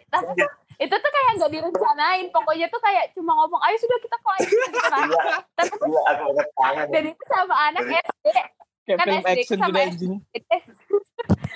tuh- 0.10 0.36
itu 0.74 0.90
tuh 0.92 1.12
kayak 1.14 1.32
nggak 1.38 1.52
direncanain 1.54 2.28
pokoknya 2.28 2.66
tuh 2.68 2.82
kayak 2.82 3.14
cuma 3.14 3.32
ngomong 3.36 3.62
ayo 3.62 3.78
sudah 3.78 3.98
kita 4.00 4.18
kelahi 4.18 4.44
gitu 4.44 4.80
nah. 4.90 5.06
Tapi 5.54 5.76
dan 6.90 7.04
itu 7.06 7.24
sama 7.30 7.56
anak 7.70 7.84
SD 7.86 8.28
Kayak 8.84 8.98
Kan 9.00 9.08
SD 9.16 9.30
action 9.40 9.58
sama 9.62 9.70
sudah 9.72 9.86
SD. 9.88 10.04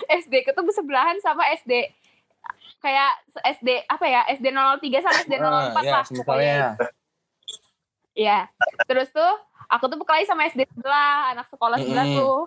SD 0.08 0.34
ke 0.48 0.52
tuh 0.56 0.64
bersebelahan 0.64 1.20
sama 1.20 1.44
SD 1.60 1.92
kayak 2.80 3.12
SD 3.58 3.70
apa 3.90 4.06
ya 4.06 4.22
SD 4.32 4.46
03 4.54 5.04
sama 5.04 5.18
SD 5.26 5.34
04 5.38 5.44
Ah, 5.44 5.72
lah 5.74 5.84
ya, 5.84 6.00
pokoknya. 6.06 6.68
Iya. 8.18 8.40
Terus 8.90 9.10
tuh 9.14 9.32
aku 9.70 9.86
tuh 9.92 9.98
berkelahi 10.02 10.26
sama 10.26 10.50
SD 10.50 10.66
sebelah, 10.66 11.36
anak 11.36 11.48
sekolah 11.52 11.78
sebelah 11.78 12.06
Mm-mm. 12.08 12.20
tuh. 12.20 12.42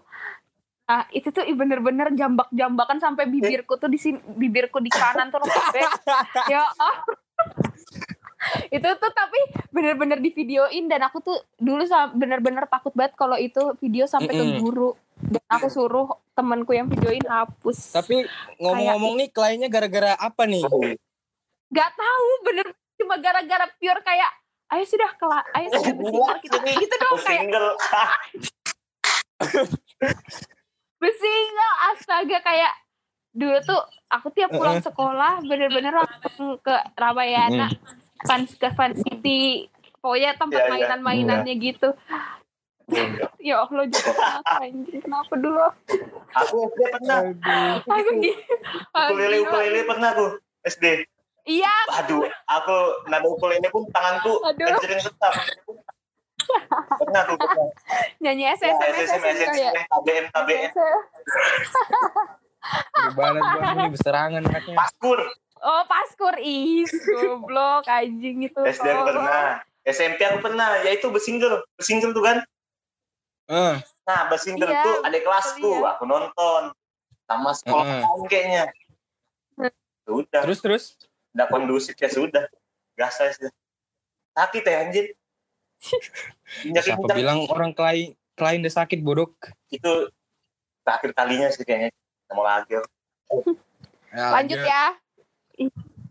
Nah, 0.90 1.06
itu 1.14 1.30
tuh 1.30 1.46
bener-bener 1.54 2.10
jambak-jambakan 2.18 2.98
sampai 2.98 3.30
bibirku 3.30 3.78
tuh 3.78 3.86
di 3.86 3.94
sini, 3.94 4.18
bibirku 4.34 4.82
di 4.82 4.90
kanan 4.90 5.30
tuh 5.30 5.38
robek. 5.38 5.90
ya 6.50 6.66
ah. 6.66 6.96
itu 8.72 8.88
tuh 8.96 9.12
tapi 9.12 9.36
bener-bener 9.68 10.16
di 10.16 10.32
videoin 10.32 10.88
dan 10.88 11.04
aku 11.04 11.20
tuh 11.20 11.36
dulu 11.60 11.84
bener-bener 12.16 12.64
takut 12.66 12.90
banget 12.96 13.12
kalau 13.12 13.36
itu 13.36 13.76
video 13.78 14.08
sampai 14.08 14.32
ke 14.32 14.40
Mm-mm. 14.42 14.64
guru 14.64 14.96
dan 15.26 15.44
aku 15.52 15.66
suruh 15.68 16.08
temanku 16.32 16.72
yang 16.72 16.88
videoin 16.88 17.24
hapus. 17.28 17.92
Tapi 17.92 18.24
ngomong-ngomong 18.56 19.20
nih 19.20 19.28
kliennya 19.28 19.68
gara-gara 19.68 20.16
apa 20.16 20.48
nih? 20.48 20.64
Gak 21.70 21.90
tahu 21.94 22.28
bener. 22.48 22.66
Cuma 22.96 23.16
gara-gara 23.20 23.66
pure 23.80 24.00
kayak 24.04 24.32
ayo 24.70 24.84
sudah 24.86 25.10
kelak 25.18 25.46
ayo 25.58 25.66
sudah 25.74 25.94
bersinggah 25.98 26.38
gitu 26.46 26.56
gitu 26.62 26.94
dong 26.94 27.18
kayak 27.26 27.42
single. 27.42 27.70
bersinggah 31.00 31.72
astaga 31.90 32.38
kayak 32.44 32.72
dulu 33.30 33.58
tuh 33.62 33.82
aku 34.10 34.30
tiap 34.34 34.50
pulang 34.54 34.82
sekolah 34.82 35.42
bener-bener 35.46 35.94
langsung 35.94 36.58
ke 36.62 36.74
Ramayana 36.94 37.70
fans 38.26 38.54
ke 38.54 38.68
Fun 38.74 38.94
City. 38.94 39.66
Pokoknya 40.00 40.32
tempat 40.40 40.64
Iya, 40.64 40.64
iya. 40.64 40.72
mainan-mainannya 40.72 41.54
gitu 41.60 41.92
ya 43.42 43.56
Allah 43.60 43.84
jadi 43.86 44.10
kenapa 44.10 44.54
anjing 44.60 45.00
kenapa 45.00 45.32
dulu 45.34 45.66
Aku 46.32 46.56
SD 46.68 46.80
pernah. 46.90 47.18
aku 47.80 47.88
Ukulele 48.92 49.36
ukulele 49.40 49.80
pernah 49.82 50.08
aku 50.12 50.26
SD. 50.62 50.84
iya 51.42 51.72
Aduh, 51.96 52.22
aku 52.46 52.76
nada 53.06 53.24
ukulele 53.24 53.66
pun 53.66 53.82
tanganku 53.88 54.38
anjing 54.44 55.00
tetap. 55.00 55.34
Pernah 56.96 57.20
aku 57.24 57.34
pernah. 57.36 57.68
nyanyi 58.18 58.44
Ya, 58.44 58.54
SSM 58.54 58.90
SSM, 58.92 59.22
SSM 59.38 59.74
KBM, 59.88 60.24
KBM, 60.28 60.70
Lebaran 63.00 63.42
gua 63.56 63.72
nih 63.74 63.88
berserangan 63.88 64.42
anaknya. 64.44 64.76
paskur. 64.76 65.18
oh 65.60 65.82
paskur 65.84 66.34
ih 66.38 66.84
goblok 66.86 67.84
anjing 67.86 68.44
itu 68.44 68.60
SD 68.60 68.86
aku 68.86 69.00
Oh. 69.00 69.06
pernah. 69.08 69.48
SMP 69.82 70.20
aku 70.22 70.38
pernah, 70.40 70.76
yaitu 70.82 71.08
bersingle. 71.08 71.64
Bersingle 71.74 72.12
tuh 72.12 72.20
kan. 72.20 72.36
Eh, 73.50 73.76
Nah, 74.10 74.26
bersingle 74.26 74.70
Iya, 74.70 74.82
tuh 74.82 74.96
ada 75.06 75.18
kelasku, 75.22 75.70
iya. 75.70 75.88
aku 75.94 76.04
nonton. 76.06 76.62
Sama 77.30 77.50
sekolah 77.54 78.02
lain 78.02 78.22
kayaknya. 78.26 78.64
Sudah, 80.02 80.42
terus 80.42 80.58
terus 80.58 80.84
udah 81.30 81.46
kondusif 81.46 81.94
ya 81.94 82.10
sudah. 82.10 82.50
Gas 82.98 83.22
saya 83.22 83.30
sudah. 83.38 83.52
Sakit 84.34 84.62
ya 84.66 84.76
anjir. 84.82 85.04
Siapa 86.82 86.98
puncak 86.98 87.16
bilang 87.22 87.46
orang 87.46 87.70
klien 87.70 88.18
klien 88.34 88.60
udah 88.66 88.74
sakit 88.74 88.98
bodok? 89.00 89.54
itu 89.70 90.10
terakhir 90.82 91.10
kalinya 91.14 91.46
sih 91.54 91.62
kayaknya. 91.62 91.94
Nggak 92.26 92.34
Mau 92.34 92.42
lagi. 92.42 92.74
lanjut 94.34 94.58
ya 94.58 94.98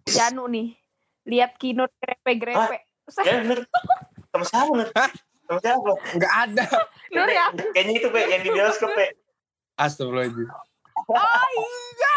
Janu 0.07 0.47
nih 0.47 0.71
lihat 1.27 1.59
keynote 1.59 1.91
grepe-grepe 1.99 2.79
Ya 3.27 3.43
bener. 3.43 3.67
Sama 4.31 4.45
siapa 4.45 4.65
bener? 4.71 4.87
Sama 5.49 5.59
siapa? 5.65 5.91
Enggak 6.13 6.33
ada. 6.45 6.65
Nur 7.17 7.25
ya 7.25 7.49
Kayaknya 7.73 7.93
itu 7.97 8.07
Pe, 8.13 8.21
yang 8.29 8.41
di 8.45 8.49
bioskop 8.53 8.93
Pe. 8.93 9.17
Astagfirullahaladzim. 9.81 10.45
oh 11.09 11.45
iya 11.57 12.15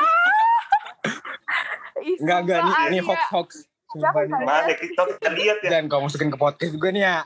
Enggak 2.21 2.39
enggak 2.45 2.59
ini, 2.59 2.69
sumpah, 2.69 2.85
ini 2.85 2.99
Arya. 2.99 3.09
hoax 3.09 3.23
hoax. 3.33 3.49
Sumpah 3.89 4.23
nih. 4.29 4.45
Mana 4.45 4.73
TikTok 4.77 5.07
kita 5.17 5.31
lihat 5.33 5.57
ya. 5.65 5.71
Jangan 5.73 5.85
kau 5.89 6.01
masukin 6.05 6.29
ke 6.29 6.37
podcast 6.37 6.73
juga 6.77 6.89
nih 6.93 7.03
ya. 7.09 7.17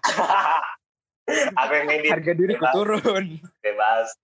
Apa 1.60 1.72
yang 1.74 1.86
ngedit? 1.90 2.10
Harga 2.14 2.32
diriku 2.38 2.64
turun. 2.70 3.24
Bebas. 3.58 4.14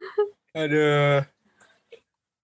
Aduh. 0.54 1.26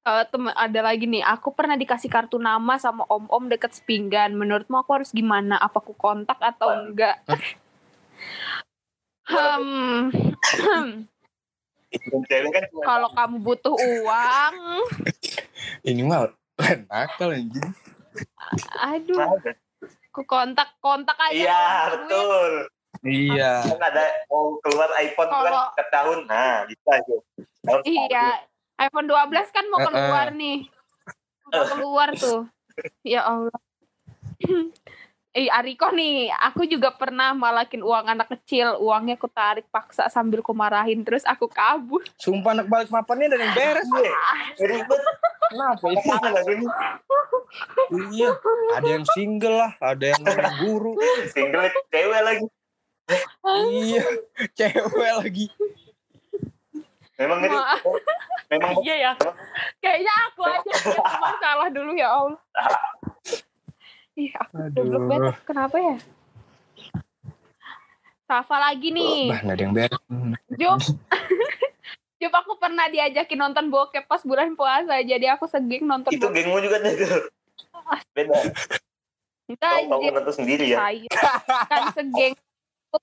Eh, 0.09 0.25
tem- 0.33 0.57
ada 0.57 0.81
lagi 0.81 1.05
nih 1.05 1.21
aku 1.21 1.53
pernah 1.53 1.77
dikasih 1.77 2.09
kartu 2.09 2.41
nama 2.41 2.81
sama 2.81 3.05
om-om 3.13 3.45
deket 3.47 3.77
sepinggan 3.77 4.33
menurutmu 4.33 4.81
aku 4.81 4.97
harus 4.97 5.13
gimana 5.13 5.61
apa 5.61 5.85
aku 5.85 5.93
kontak 5.93 6.41
atau 6.41 6.73
enggak 6.73 7.21
Hmm, 9.29 10.09
kalau 12.81 13.09
kamu 13.13 13.37
butuh 13.39 13.73
uang, 13.73 14.55
Ini 15.81 16.01
mah 16.03 16.29
lain 16.59 16.81
akal 16.89 17.31
anjing. 17.31 17.69
aduh, 18.75 19.21
Ada. 19.21 19.53
aku 20.11 20.23
kontak 20.25 20.75
kontak 20.79 21.15
aja. 21.19 21.37
Iya, 21.37 21.65
betul. 21.93 22.51
Iya. 23.01 23.53
Kan 23.69 23.79
ada 23.81 24.05
mau 24.27 24.59
keluar 24.59 24.91
iPhone 24.99 25.29
tuh 25.29 25.39
kan 25.39 25.45
Kalau- 25.47 25.69
setiap 25.71 25.89
tahun. 25.93 26.19
Nah, 26.27 26.57
bisa 26.67 26.91
itu. 26.99 27.17
Tahun 27.63 27.81
Iya, 27.85 28.27
iPhone 28.81 29.07
12 29.07 29.49
kan 29.49 29.65
mau 29.69 29.79
Eh, 29.79 29.83
eh. 29.83 29.89
keluar 29.89 30.27
nih. 30.31 30.59
Mau 31.47 31.65
keluar 31.69 32.09
tuh. 32.13 32.41
Ya 33.03 33.23
Allah. 33.23 33.59
Eh, 35.37 35.53
Ariko 35.53 35.93
nih, 35.93 36.33
aku 36.33 36.65
juga 36.65 36.89
pernah 36.97 37.37
malakin 37.37 37.85
uang 37.85 38.07
anak 38.09 38.33
kecil. 38.33 38.81
Uangnya 38.81 39.21
aku 39.21 39.29
tarik 39.29 39.69
paksa 39.69 40.09
sambil 40.09 40.41
ku 40.41 40.57
marahin. 40.57 41.05
Terus 41.05 41.23
aku 41.29 41.47
kabur. 41.47 42.01
Sumpah 42.17 42.57
anak 42.57 42.67
balik 42.67 42.89
papannya 42.89 43.29
ada 43.29 43.37
yang 43.37 43.53
beres. 43.53 43.89
Iya, 43.93 44.13
ribet. 44.65 45.01
Kenapa 45.49 45.85
ini? 45.89 46.01
Aku 46.01 46.49
ini. 46.53 46.67
Iya. 48.17 48.31
Ada 48.77 48.89
yang 48.89 49.07
single 49.13 49.57
lah, 49.57 49.73
ada 49.81 50.05
yang 50.17 50.23
guru. 50.65 50.97
Single 51.33 51.69
cewek 51.93 52.21
lagi. 52.25 52.47
Iya. 53.69 54.05
Cewek 54.57 55.13
lagi. 55.23 55.47
Memang 57.19 57.39
itu. 57.43 57.57
Maaf. 57.59 57.83
Memang 58.49 58.71
Iya 58.81 58.95
ya. 58.97 59.13
Kayaknya 59.83 60.15
aku 60.31 60.41
aja 60.47 60.73
yang 60.73 61.21
masalah 61.21 61.69
dulu 61.69 61.93
ya 61.93 62.09
Allah. 62.09 62.41
Iya, 64.19 64.35
aku 64.43 64.55
goblok 64.75 65.05
banget. 65.07 65.35
Kenapa 65.47 65.77
ya? 65.79 65.97
Rafa 68.29 68.57
lagi 68.59 68.91
nih. 68.91 69.31
Bah, 69.31 69.41
nggak 69.47 69.57
ada 69.57 69.63
yang 69.63 69.75
beres. 69.75 70.01
Jup. 70.59 70.79
Jup 72.21 72.35
aku 72.35 72.59
pernah 72.59 72.91
diajakin 72.91 73.39
nonton 73.39 73.71
bokep 73.71 74.11
pas 74.11 74.21
bulan 74.27 74.59
puasa. 74.59 74.99
Jadi 75.07 75.31
aku 75.31 75.47
segeng 75.47 75.87
nonton 75.87 76.11
itu 76.11 76.27
bokep. 76.27 76.35
gengmu 76.35 76.59
juga 76.59 76.83
tuh. 76.83 77.31
Beda. 78.13 78.37
Kita 79.49 79.69
Kamu 79.87 80.13
nonton 80.13 80.35
sendiri 80.35 80.75
ya. 80.75 80.83
Kan 81.71 81.95
segeng 81.95 82.35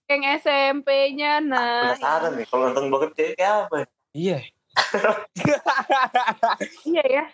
geng 0.06 0.24
SMP-nya 0.44 1.40
nah. 1.42 1.96
Penasaran 1.96 2.32
nih 2.36 2.46
kalau 2.52 2.64
nonton 2.70 2.86
bokep 2.92 3.12
cewek 3.16 3.34
kayak 3.40 3.72
apa? 3.72 3.78
Iya. 4.12 4.38
Iya 6.84 7.04
ya. 7.08 7.26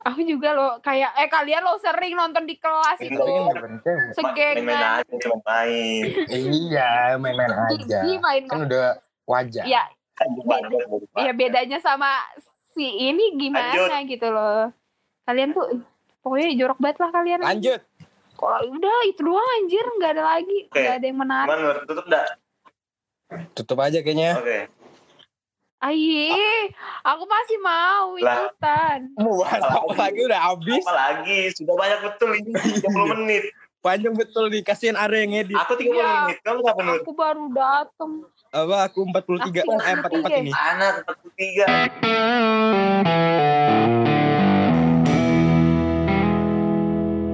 Aku 0.00 0.24
juga 0.24 0.56
loh 0.56 0.80
kayak 0.80 1.12
eh 1.12 1.28
kalian 1.28 1.60
lo 1.60 1.76
sering 1.76 2.16
nonton 2.16 2.48
di 2.48 2.56
kelas 2.56 2.96
itu. 3.04 3.20
Tapi 3.20 3.30
kan 3.36 3.44
bukan 3.52 3.72
cewek. 3.84 4.64
Main-main. 4.64 6.02
Iya, 6.32 7.20
main-main 7.20 7.52
aja. 7.68 7.98
Main 8.08 8.42
Kan 8.48 8.64
udah 8.64 8.96
wajar. 9.28 9.64
Ya, 9.68 9.84
Kan 10.16 10.32
lupa. 10.32 10.56
ya 11.20 11.32
bedanya 11.36 11.76
sama 11.84 12.16
si 12.72 13.12
ini 13.12 13.36
gimana 13.36 14.00
gitu 14.08 14.28
loh. 14.32 14.72
Kalian 15.28 15.52
tuh 15.52 15.84
pokoknya 16.24 16.48
jorok 16.56 16.78
banget 16.80 16.96
lah 17.04 17.10
kalian. 17.12 17.40
Lanjut. 17.44 17.80
Kalau 18.40 18.56
udah 18.72 18.98
itu 19.04 19.20
doang 19.20 19.48
anjir, 19.60 19.84
nggak 19.84 20.12
ada 20.16 20.24
lagi, 20.24 20.58
Oke. 20.64 20.80
nggak 20.80 20.96
ada 20.96 21.06
yang 21.12 21.18
menarik. 21.20 21.50
Nur? 21.60 21.76
tutup 21.84 22.06
dah? 22.08 22.26
Tutup 23.52 23.78
aja 23.84 24.00
kayaknya. 24.00 24.32
Oke. 24.40 24.79
Ayi, 25.80 26.28
aku 27.00 27.24
masih 27.24 27.56
mau 27.58 28.12
Lah. 28.14 28.44
ikutan. 28.44 28.98
Mau 29.16 29.40
bahas 29.40 29.64
apa 29.64 29.88
lagi 29.98 30.20
udah 30.20 30.40
habis. 30.46 30.84
Apa 30.84 30.92
lagi? 30.94 31.40
Sudah 31.56 31.72
banyak 31.72 32.00
betul 32.04 32.30
ini 32.36 32.52
30 32.84 33.12
menit. 33.16 33.42
Panjang 33.80 34.12
betul 34.12 34.52
nih, 34.52 34.60
kasihan 34.60 34.92
Are 34.94 35.16
yang 35.16 35.32
edit. 35.34 35.56
Aku 35.56 35.72
30 35.72 35.88
Iya. 35.90 36.28
menit. 36.28 36.36
Kamu 36.44 36.58
berapa 36.60 36.80
Nur? 36.84 37.00
Aku 37.00 37.12
baru 37.16 37.44
dateng. 37.48 38.12
Apa 38.52 38.76
aku 38.84 39.08
43 39.08 39.64
Aku 39.64 39.72
eh 39.72 39.94
44 39.96 40.36
ini. 40.38 40.52
Anak 40.52 40.92
43. 41.08 42.80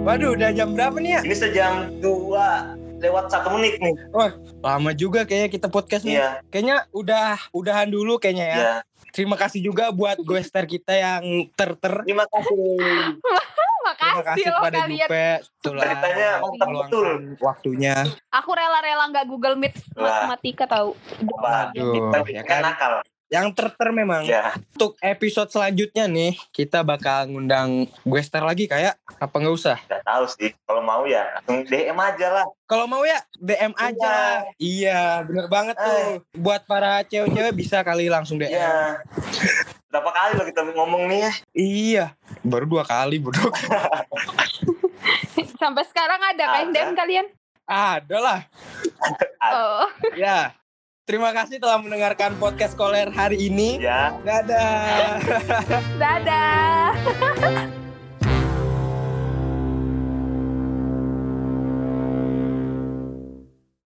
Waduh, 0.07 0.39
udah 0.39 0.51
jam 0.55 0.71
berapa 0.71 0.97
nih 0.97 1.19
ya? 1.19 1.21
Ini 1.27 1.35
sejam 1.35 1.73
dua 1.99 2.76
lewat 3.01 3.25
satu 3.29 3.49
menit 3.57 3.77
nih. 3.79 3.95
Lama 4.61 4.91
juga 4.93 5.23
kayaknya 5.29 5.51
kita 5.53 5.69
podcast 5.69 6.03
nih. 6.05 6.17
Iya, 6.19 6.31
Kayaknya 6.49 6.77
udah 6.91 7.37
udahan 7.53 7.89
dulu 7.89 8.17
kayaknya 8.17 8.47
ya. 8.47 8.59
iya. 8.59 8.77
Terima 9.13 9.37
kasih 9.41 9.65
juga 9.65 9.89
buat 9.93 10.21
goester 10.21 10.69
kita 10.69 10.93
yang 10.93 11.49
ter-ter. 11.57 12.05
Terima 12.05 12.29
kasih. 12.29 13.17
Terima 13.87 13.93
Makasih 13.95 14.27
kasih 14.27 14.45
loh 14.51 14.59
kepada 14.59 14.79
kalian. 14.83 14.99
Jupe 15.07 15.27
telah 15.63 15.83
Ceritanya 15.87 16.29
mantap 16.43 16.69
betul. 16.75 17.09
waktunya. 17.39 17.97
Aku 18.35 18.51
rela-rela 18.51 19.05
nggak 19.15 19.27
Google 19.31 19.55
Meet 19.55 19.75
Wah. 19.95 20.27
matematika 20.27 20.65
tahu. 20.67 20.91
Waduh, 21.23 22.27
ya 22.27 22.43
kan 22.43 22.51
kan? 22.51 22.63
nakal. 22.67 22.93
Yang 23.27 23.59
ter-ter 23.59 23.91
memang. 23.91 24.23
Ya, 24.23 24.55
Untuk 24.73 24.95
episode 25.03 25.51
selanjutnya 25.51 26.07
nih, 26.07 26.39
kita 26.55 26.87
bakal 26.87 27.27
ngundang 27.27 27.91
goester 28.03 28.39
lagi 28.39 28.71
kayak 28.71 28.95
apa 29.19 29.35
nggak 29.35 29.51
usah? 29.53 29.79
udah 29.83 30.03
tahu 30.07 30.25
sih. 30.31 30.51
Kalau 30.63 30.79
mau 30.79 31.03
ya 31.05 31.27
langsung 31.35 31.67
DM 31.67 31.99
aja 31.99 32.27
lah. 32.31 32.47
Kalau 32.65 32.87
mau 32.87 33.03
ya 33.03 33.19
DM 33.35 33.75
aja. 33.75 34.47
Iya, 34.57 35.27
bener 35.27 35.47
banget 35.47 35.75
tuh. 35.75 36.23
Buat 36.35 36.65
para 36.65 37.03
cewek-cewek 37.03 37.51
bisa 37.53 37.83
kali 37.83 38.07
langsung 38.07 38.39
DM. 38.39 38.55
Iya. 38.55 39.03
Berapa 39.91 40.11
kali 40.13 40.31
lo 40.37 40.45
kita 40.45 40.63
ngomong 40.63 41.11
nih 41.11 41.19
ya? 41.19 41.33
Iya, 41.53 42.05
baru 42.43 42.67
dua 42.69 42.87
kali 42.87 43.19
bodoh. 43.19 43.51
Sampai 45.57 45.83
sekarang 45.85 46.21
ada 46.21 46.45
kan 46.47 46.65
Ada. 46.69 46.75
DM 46.77 46.93
kalian? 46.95 47.27
Ada 47.67 48.17
lah. 48.23 48.41
Oh. 49.47 49.87
Ya. 50.19 50.51
Terima 51.07 51.31
kasih 51.31 51.63
telah 51.63 51.79
mendengarkan 51.79 52.35
podcast 52.35 52.75
Koler 52.75 53.15
hari 53.15 53.47
ini. 53.47 53.79
Ya. 53.79 54.19
Dadah. 54.27 55.23
Dadah. 56.03 56.91